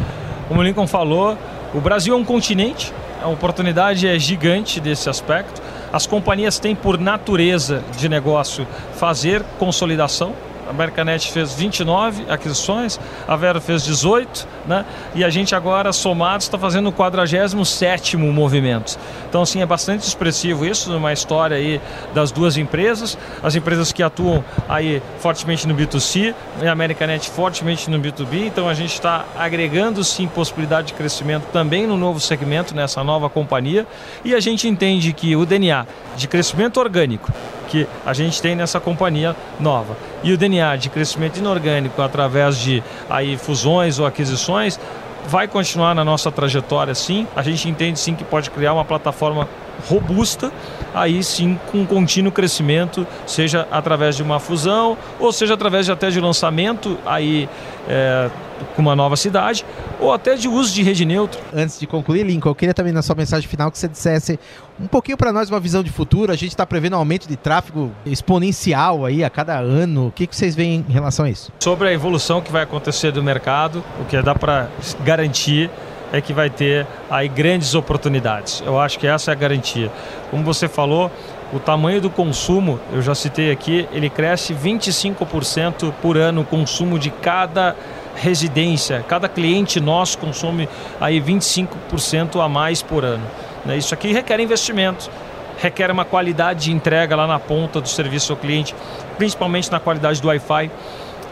como 0.47 0.61
o 0.61 0.63
Lincoln 0.63 0.87
falou, 0.87 1.37
o 1.73 1.81
Brasil 1.81 2.13
é 2.13 2.17
um 2.17 2.23
continente 2.25 2.93
a 3.25 3.27
oportunidade 3.27 4.07
é 4.07 4.19
gigante 4.19 4.79
desse 4.79 5.09
aspecto. 5.09 5.59
As 5.91 6.05
companhias 6.05 6.59
têm, 6.59 6.75
por 6.75 6.99
natureza 6.99 7.83
de 7.97 8.07
negócio, 8.07 8.67
fazer 8.97 9.41
consolidação 9.57 10.33
a 10.67 10.69
Americanet 10.69 11.31
fez 11.31 11.53
29 11.53 12.25
aquisições, 12.29 12.99
a 13.27 13.35
Vero 13.35 13.61
fez 13.61 13.83
18, 13.83 14.47
né? 14.65 14.85
E 15.13 15.23
a 15.23 15.29
gente 15.29 15.55
agora, 15.55 15.93
somados, 15.93 16.45
está 16.45 16.57
fazendo 16.57 16.89
o 16.89 16.91
47 16.91 18.17
movimento. 18.17 18.97
Então, 19.29 19.41
assim, 19.41 19.61
é 19.61 19.65
bastante 19.65 20.03
expressivo 20.03 20.65
isso, 20.65 20.91
numa 20.91 21.13
história 21.13 21.57
aí 21.57 21.81
das 22.13 22.31
duas 22.31 22.57
empresas. 22.57 23.17
As 23.43 23.55
empresas 23.55 23.91
que 23.91 24.01
atuam 24.01 24.43
aí 24.67 25.01
fortemente 25.19 25.67
no 25.67 25.75
B2C, 25.75 26.33
e 26.61 26.67
a 26.67 26.71
Americanet 26.71 27.29
fortemente 27.29 27.89
no 27.89 27.99
B2B. 27.99 28.47
Então, 28.47 28.67
a 28.67 28.73
gente 28.73 28.93
está 28.93 29.25
agregando, 29.37 30.03
sim, 30.03 30.27
possibilidade 30.27 30.87
de 30.87 30.93
crescimento 30.93 31.45
também 31.51 31.85
no 31.85 31.97
novo 31.97 32.19
segmento, 32.19 32.75
nessa 32.75 33.03
nova 33.03 33.29
companhia. 33.29 33.85
E 34.23 34.33
a 34.33 34.39
gente 34.39 34.67
entende 34.67 35.13
que 35.13 35.35
o 35.35 35.45
DNA 35.45 35.85
de 36.15 36.27
crescimento 36.27 36.79
orgânico 36.79 37.31
que 37.75 37.87
a 38.05 38.13
gente 38.13 38.41
tem 38.41 38.55
nessa 38.55 38.79
companhia 38.79 39.35
nova. 39.59 39.97
E 40.23 40.31
o 40.31 40.37
DNA 40.37 40.77
de 40.77 40.89
crescimento 40.89 41.37
inorgânico 41.37 42.01
através 42.01 42.57
de 42.57 42.81
aí 43.09 43.35
fusões 43.35 43.99
ou 43.99 44.05
aquisições 44.05 44.79
vai 45.27 45.47
continuar 45.47 45.93
na 45.93 46.05
nossa 46.05 46.31
trajetória 46.31 46.95
sim. 46.95 47.27
A 47.35 47.41
gente 47.41 47.67
entende 47.67 47.99
sim 47.99 48.15
que 48.15 48.23
pode 48.23 48.49
criar 48.49 48.73
uma 48.73 48.85
plataforma 48.85 49.49
robusta, 49.87 50.51
aí 50.93 51.23
sim 51.23 51.59
com 51.71 51.85
contínuo 51.85 52.31
crescimento, 52.31 53.05
seja 53.25 53.67
através 53.71 54.15
de 54.15 54.23
uma 54.23 54.39
fusão 54.39 54.97
ou 55.19 55.31
seja 55.31 55.53
através 55.53 55.85
de 55.85 55.91
até 55.91 56.09
de 56.09 56.19
lançamento 56.19 56.97
aí 57.05 57.49
é, 57.87 58.29
com 58.75 58.81
uma 58.81 58.95
nova 58.95 59.15
cidade, 59.15 59.65
ou 59.99 60.13
até 60.13 60.35
de 60.35 60.47
uso 60.47 60.73
de 60.73 60.81
rede 60.81 61.05
neutra. 61.05 61.39
Antes 61.53 61.79
de 61.79 61.85
concluir, 61.85 62.23
Lincoln, 62.23 62.49
eu 62.49 62.55
queria 62.55 62.73
também 62.73 62.93
na 62.93 63.01
sua 63.01 63.15
mensagem 63.15 63.47
final 63.47 63.71
que 63.71 63.77
você 63.77 63.87
dissesse 63.87 64.39
um 64.79 64.87
pouquinho 64.87 65.17
para 65.17 65.31
nós 65.31 65.49
uma 65.49 65.59
visão 65.59 65.83
de 65.83 65.91
futuro. 65.91 66.31
A 66.31 66.35
gente 66.35 66.49
está 66.49 66.65
prevendo 66.65 66.93
um 66.93 66.99
aumento 66.99 67.27
de 67.27 67.35
tráfego 67.35 67.91
exponencial 68.05 69.05
aí 69.05 69.23
a 69.23 69.29
cada 69.29 69.57
ano. 69.59 70.07
O 70.07 70.11
que, 70.11 70.27
que 70.27 70.35
vocês 70.35 70.55
veem 70.55 70.85
em 70.87 70.91
relação 70.91 71.25
a 71.25 71.29
isso? 71.29 71.51
Sobre 71.59 71.87
a 71.87 71.93
evolução 71.93 72.41
que 72.41 72.51
vai 72.51 72.63
acontecer 72.63 73.11
do 73.11 73.23
mercado, 73.23 73.83
o 74.01 74.05
que 74.05 74.21
dá 74.21 74.35
para 74.35 74.69
garantir 75.03 75.69
é 76.15 76.21
que 76.21 76.33
vai 76.33 76.49
ter 76.49 76.87
aí 77.09 77.27
grandes 77.27 77.75
oportunidades. 77.75 78.63
Eu 78.65 78.79
acho 78.79 78.97
que 78.97 79.05
essa 79.05 79.31
é 79.31 79.33
a 79.33 79.35
garantia. 79.35 79.91
Como 80.31 80.43
você 80.43 80.67
falou, 80.67 81.11
o 81.51 81.59
tamanho 81.59 81.99
do 81.99 82.09
consumo, 82.09 82.79
eu 82.93 83.01
já 83.01 83.13
citei 83.13 83.51
aqui, 83.51 83.87
ele 83.91 84.09
cresce 84.09 84.53
25% 84.53 85.93
por 86.01 86.17
ano 86.17 86.41
o 86.41 86.45
consumo 86.45 86.97
de 86.97 87.09
cada 87.09 87.75
residência. 88.15 89.03
Cada 89.07 89.27
cliente 89.27 89.81
nosso 89.81 90.17
consome 90.17 90.69
aí 91.01 91.21
25% 91.21 92.41
a 92.41 92.47
mais 92.47 92.81
por 92.81 93.03
ano. 93.03 93.25
Né? 93.65 93.77
Isso 93.77 93.93
aqui 93.93 94.13
requer 94.13 94.39
investimento. 94.39 95.09
requer 95.57 95.89
uma 95.89 96.03
qualidade 96.03 96.65
de 96.65 96.71
entrega 96.71 97.15
lá 97.15 97.25
na 97.25 97.39
ponta 97.39 97.79
do 97.79 97.87
serviço 97.87 98.33
ao 98.33 98.37
cliente, 98.37 98.75
principalmente 99.17 99.71
na 99.71 99.79
qualidade 99.79 100.21
do 100.21 100.27
Wi-Fi. 100.27 100.69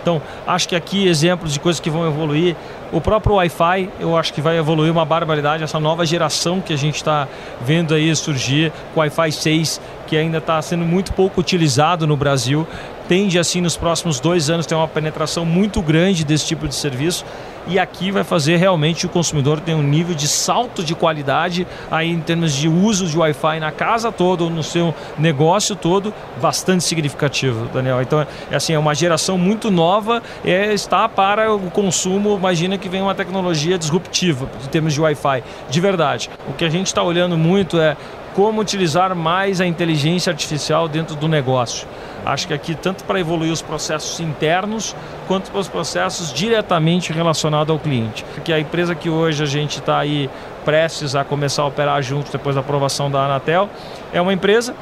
Então, 0.03 0.21
acho 0.45 0.67
que 0.67 0.75
aqui 0.75 1.07
exemplos 1.07 1.53
de 1.53 1.59
coisas 1.61 1.79
que 1.79 1.89
vão 1.89 2.05
evoluir. 2.05 2.57
O 2.91 2.99
próprio 2.99 3.35
Wi-Fi, 3.35 3.89
eu 4.01 4.17
acho 4.17 4.33
que 4.33 4.41
vai 4.41 4.57
evoluir 4.57 4.91
uma 4.91 5.05
barbaridade. 5.05 5.63
Essa 5.63 5.79
nova 5.79 6.05
geração 6.05 6.59
que 6.59 6.73
a 6.73 6.77
gente 6.77 6.97
está 6.97 7.25
vendo 7.61 7.93
aí 7.93 8.13
surgir, 8.15 8.71
o 8.93 8.99
Wi-Fi 8.99 9.31
6, 9.31 9.81
que 10.05 10.17
ainda 10.17 10.39
está 10.39 10.61
sendo 10.61 10.83
muito 10.83 11.13
pouco 11.13 11.39
utilizado 11.39 12.05
no 12.05 12.17
Brasil, 12.17 12.67
tende 13.07 13.39
assim 13.39 13.61
nos 13.61 13.77
próximos 13.77 14.19
dois 14.19 14.49
anos 14.49 14.65
ter 14.65 14.75
uma 14.75 14.87
penetração 14.87 15.45
muito 15.45 15.81
grande 15.81 16.25
desse 16.25 16.45
tipo 16.45 16.67
de 16.67 16.75
serviço 16.75 17.25
e 17.67 17.80
aqui 17.80 18.12
vai 18.12 18.23
fazer 18.23 18.58
realmente 18.58 19.06
o 19.06 19.10
consumidor 19.10 19.60
ter 19.60 19.73
um 19.73 19.84
nível 19.84 20.15
de 20.15 20.28
salto 20.28 20.84
de 20.84 20.93
qualidade 20.95 21.67
aí 21.89 22.10
em 22.10 22.19
termos 22.19 22.54
de 22.54 22.67
uso 22.67 23.08
de 23.08 23.17
Wi-Fi 23.17 23.60
na 23.60 23.71
casa 23.71 24.12
toda 24.12 24.43
ou 24.43 24.49
no 24.49 24.63
seu 24.63 24.93
negócio 25.17 25.76
todo 25.76 26.13
bastante 26.41 26.84
significativo, 26.84 27.67
Daniel. 27.73 28.02
Então 28.02 28.26
é 28.52 28.56
assim 28.56 28.73
é 28.73 28.80
uma 28.80 28.93
geração 28.93 29.38
muito 29.38 29.71
nova 29.71 30.21
é 30.43 30.73
está 30.73 31.08
para 31.08 31.54
o 31.54 31.71
consumo. 31.71 32.36
Imagina 32.36 32.78
que 32.78 32.89
vem 32.89 33.02
uma 33.02 33.15
tecnologia 33.15 33.78
disruptiva 33.78 34.49
em 34.63 34.67
termos 34.67 34.93
de 34.93 35.02
Wi-Fi, 35.02 35.43
de 35.69 35.82
verdade. 35.82 36.30
O 36.47 36.54
que 36.54 36.65
a 36.65 36.69
gente 36.69 36.88
está 36.88 37.02
olhando 37.02 37.38
muito 37.38 37.80
é 37.80 37.95
como 38.34 38.62
utilizar 38.62 39.15
mais 39.15 39.62
a 39.62 39.65
inteligência 39.65 40.32
artificial 40.32 40.88
dentro 40.88 41.15
do 41.15 41.28
negócio. 41.28 41.88
Acho 42.25 42.47
que 42.47 42.53
aqui, 42.53 42.75
tanto 42.75 43.03
para 43.03 43.19
evoluir 43.19 43.51
os 43.51 43.62
processos 43.62 44.19
internos, 44.19 44.95
quanto 45.27 45.51
para 45.51 45.59
os 45.59 45.67
processos 45.67 46.31
diretamente 46.31 47.12
relacionados 47.12 47.71
ao 47.71 47.79
cliente. 47.79 48.23
Porque 48.33 48.53
a 48.53 48.59
empresa 48.59 48.95
que 48.95 49.09
hoje 49.09 49.43
a 49.43 49.45
gente 49.45 49.79
está 49.79 49.99
aí 49.99 50.29
prestes 50.63 51.15
a 51.15 51.23
começar 51.23 51.63
a 51.63 51.65
operar 51.65 52.01
junto 52.01 52.31
depois 52.31 52.55
da 52.55 52.62
aprovação 52.62 53.12
da 53.12 53.25
Anatel, 53.25 53.69
é 54.13 54.21
uma 54.21 54.33
empresa 54.33 54.73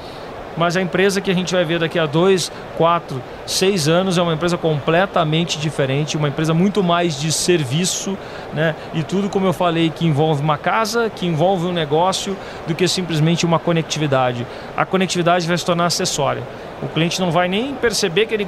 mas 0.58 0.76
a 0.76 0.82
empresa 0.82 1.22
que 1.22 1.32
a 1.32 1.34
gente 1.34 1.54
vai 1.54 1.64
ver 1.64 1.80
daqui 1.80 1.98
a 1.98 2.06
dois, 2.06 2.52
quatro, 2.78 3.22
seis 3.46 3.88
anos 3.88 4.18
é 4.18 4.22
uma 4.22 4.34
empresa 4.34 4.58
completamente 4.58 5.58
diferente, 5.58 6.18
uma 6.18 6.28
empresa 6.28 6.54
muito 6.54 6.84
mais 6.84 7.20
de 7.20 7.32
serviço, 7.32 8.18
né? 8.54 8.76
E 8.94 9.04
tudo, 9.04 9.30
como 9.30 9.46
eu 9.46 9.54
falei, 9.54 9.90
que 9.90 10.06
envolve 10.06 10.42
uma 10.42 10.58
casa, 10.58 11.10
que 11.10 11.26
envolve 11.26 11.66
um 11.66 11.72
negócio, 11.72 12.36
do 12.68 12.76
que 12.76 12.88
simplesmente 12.88 13.46
uma 13.46 13.60
conectividade. 13.60 14.46
A 14.76 14.86
conectividade 14.86 15.48
vai 15.48 15.58
se 15.58 15.66
tornar 15.66 15.86
acessória. 15.86 16.44
O 16.82 16.88
cliente 16.88 17.20
não 17.20 17.32
vai 17.32 17.48
nem 17.48 17.74
perceber 17.76 18.26
que 18.26 18.34
ele 18.34 18.48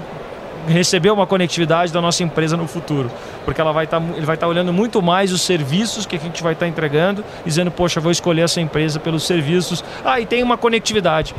recebeu 0.67 1.13
uma 1.13 1.27
conectividade 1.27 1.91
da 1.91 2.01
nossa 2.01 2.23
empresa 2.23 2.55
no 2.55 2.67
futuro, 2.67 3.11
porque 3.45 3.59
ela 3.59 3.71
vai 3.71 3.85
tá, 3.85 3.97
ele 3.97 4.25
vai 4.25 4.35
estar 4.35 4.45
tá 4.45 4.47
olhando 4.47 4.71
muito 4.71 5.01
mais 5.01 5.31
os 5.31 5.41
serviços 5.41 6.05
que 6.05 6.15
a 6.15 6.19
gente 6.19 6.41
vai 6.41 6.53
estar 6.53 6.65
tá 6.65 6.69
entregando, 6.69 7.23
dizendo, 7.45 7.69
poxa, 7.69 7.99
vou 7.99 8.11
escolher 8.11 8.41
essa 8.41 8.61
empresa 8.61 8.99
pelos 8.99 9.23
serviços. 9.23 9.83
Ah, 10.05 10.19
e 10.19 10.25
tem 10.25 10.41
uma 10.41 10.57
conectividade 10.57 11.35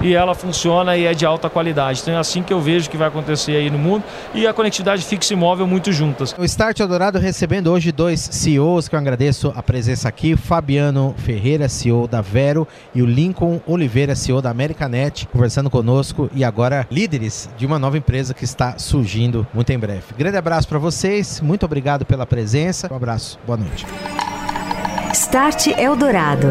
e 0.00 0.14
ela 0.14 0.34
funciona 0.34 0.96
e 0.96 1.06
é 1.06 1.14
de 1.14 1.24
alta 1.24 1.48
qualidade. 1.48 2.00
Então 2.02 2.14
é 2.14 2.18
assim 2.18 2.42
que 2.42 2.52
eu 2.52 2.60
vejo 2.60 2.88
que 2.90 2.96
vai 2.96 3.08
acontecer 3.08 3.56
aí 3.56 3.70
no 3.70 3.78
mundo 3.78 4.04
e 4.34 4.46
a 4.46 4.52
conectividade 4.52 5.02
fixa 5.02 5.32
e 5.32 5.36
móvel 5.36 5.66
muito 5.66 5.92
juntas. 5.92 6.34
O 6.38 6.44
Start 6.44 6.80
Eldorado 6.80 7.18
recebendo 7.18 7.72
hoje 7.72 7.92
dois 7.92 8.20
CEOs 8.20 8.88
que 8.88 8.94
eu 8.94 8.98
agradeço 8.98 9.52
a 9.54 9.62
presença 9.62 10.08
aqui, 10.08 10.36
Fabiano 10.36 11.14
Ferreira, 11.18 11.68
CEO 11.68 12.06
da 12.06 12.20
Vero 12.20 12.66
e 12.94 13.02
o 13.02 13.06
Lincoln 13.06 13.60
Oliveira, 13.66 14.14
CEO 14.14 14.40
da 14.40 14.50
Americanet, 14.50 15.26
conversando 15.28 15.70
conosco 15.70 16.30
e 16.34 16.44
agora 16.44 16.86
líderes 16.90 17.48
de 17.56 17.66
uma 17.66 17.78
nova 17.78 17.98
empresa 17.98 18.34
que 18.34 18.44
está 18.44 18.78
surgindo 18.78 19.46
muito 19.52 19.70
em 19.70 19.78
breve. 19.78 20.02
Grande 20.16 20.36
abraço 20.36 20.68
para 20.68 20.78
vocês, 20.78 21.40
muito 21.40 21.64
obrigado 21.64 22.04
pela 22.04 22.26
presença. 22.26 22.88
Um 22.92 22.96
abraço, 22.96 23.38
boa 23.46 23.56
noite. 23.56 23.86
Start 25.12 25.68
Eldorado. 25.78 26.48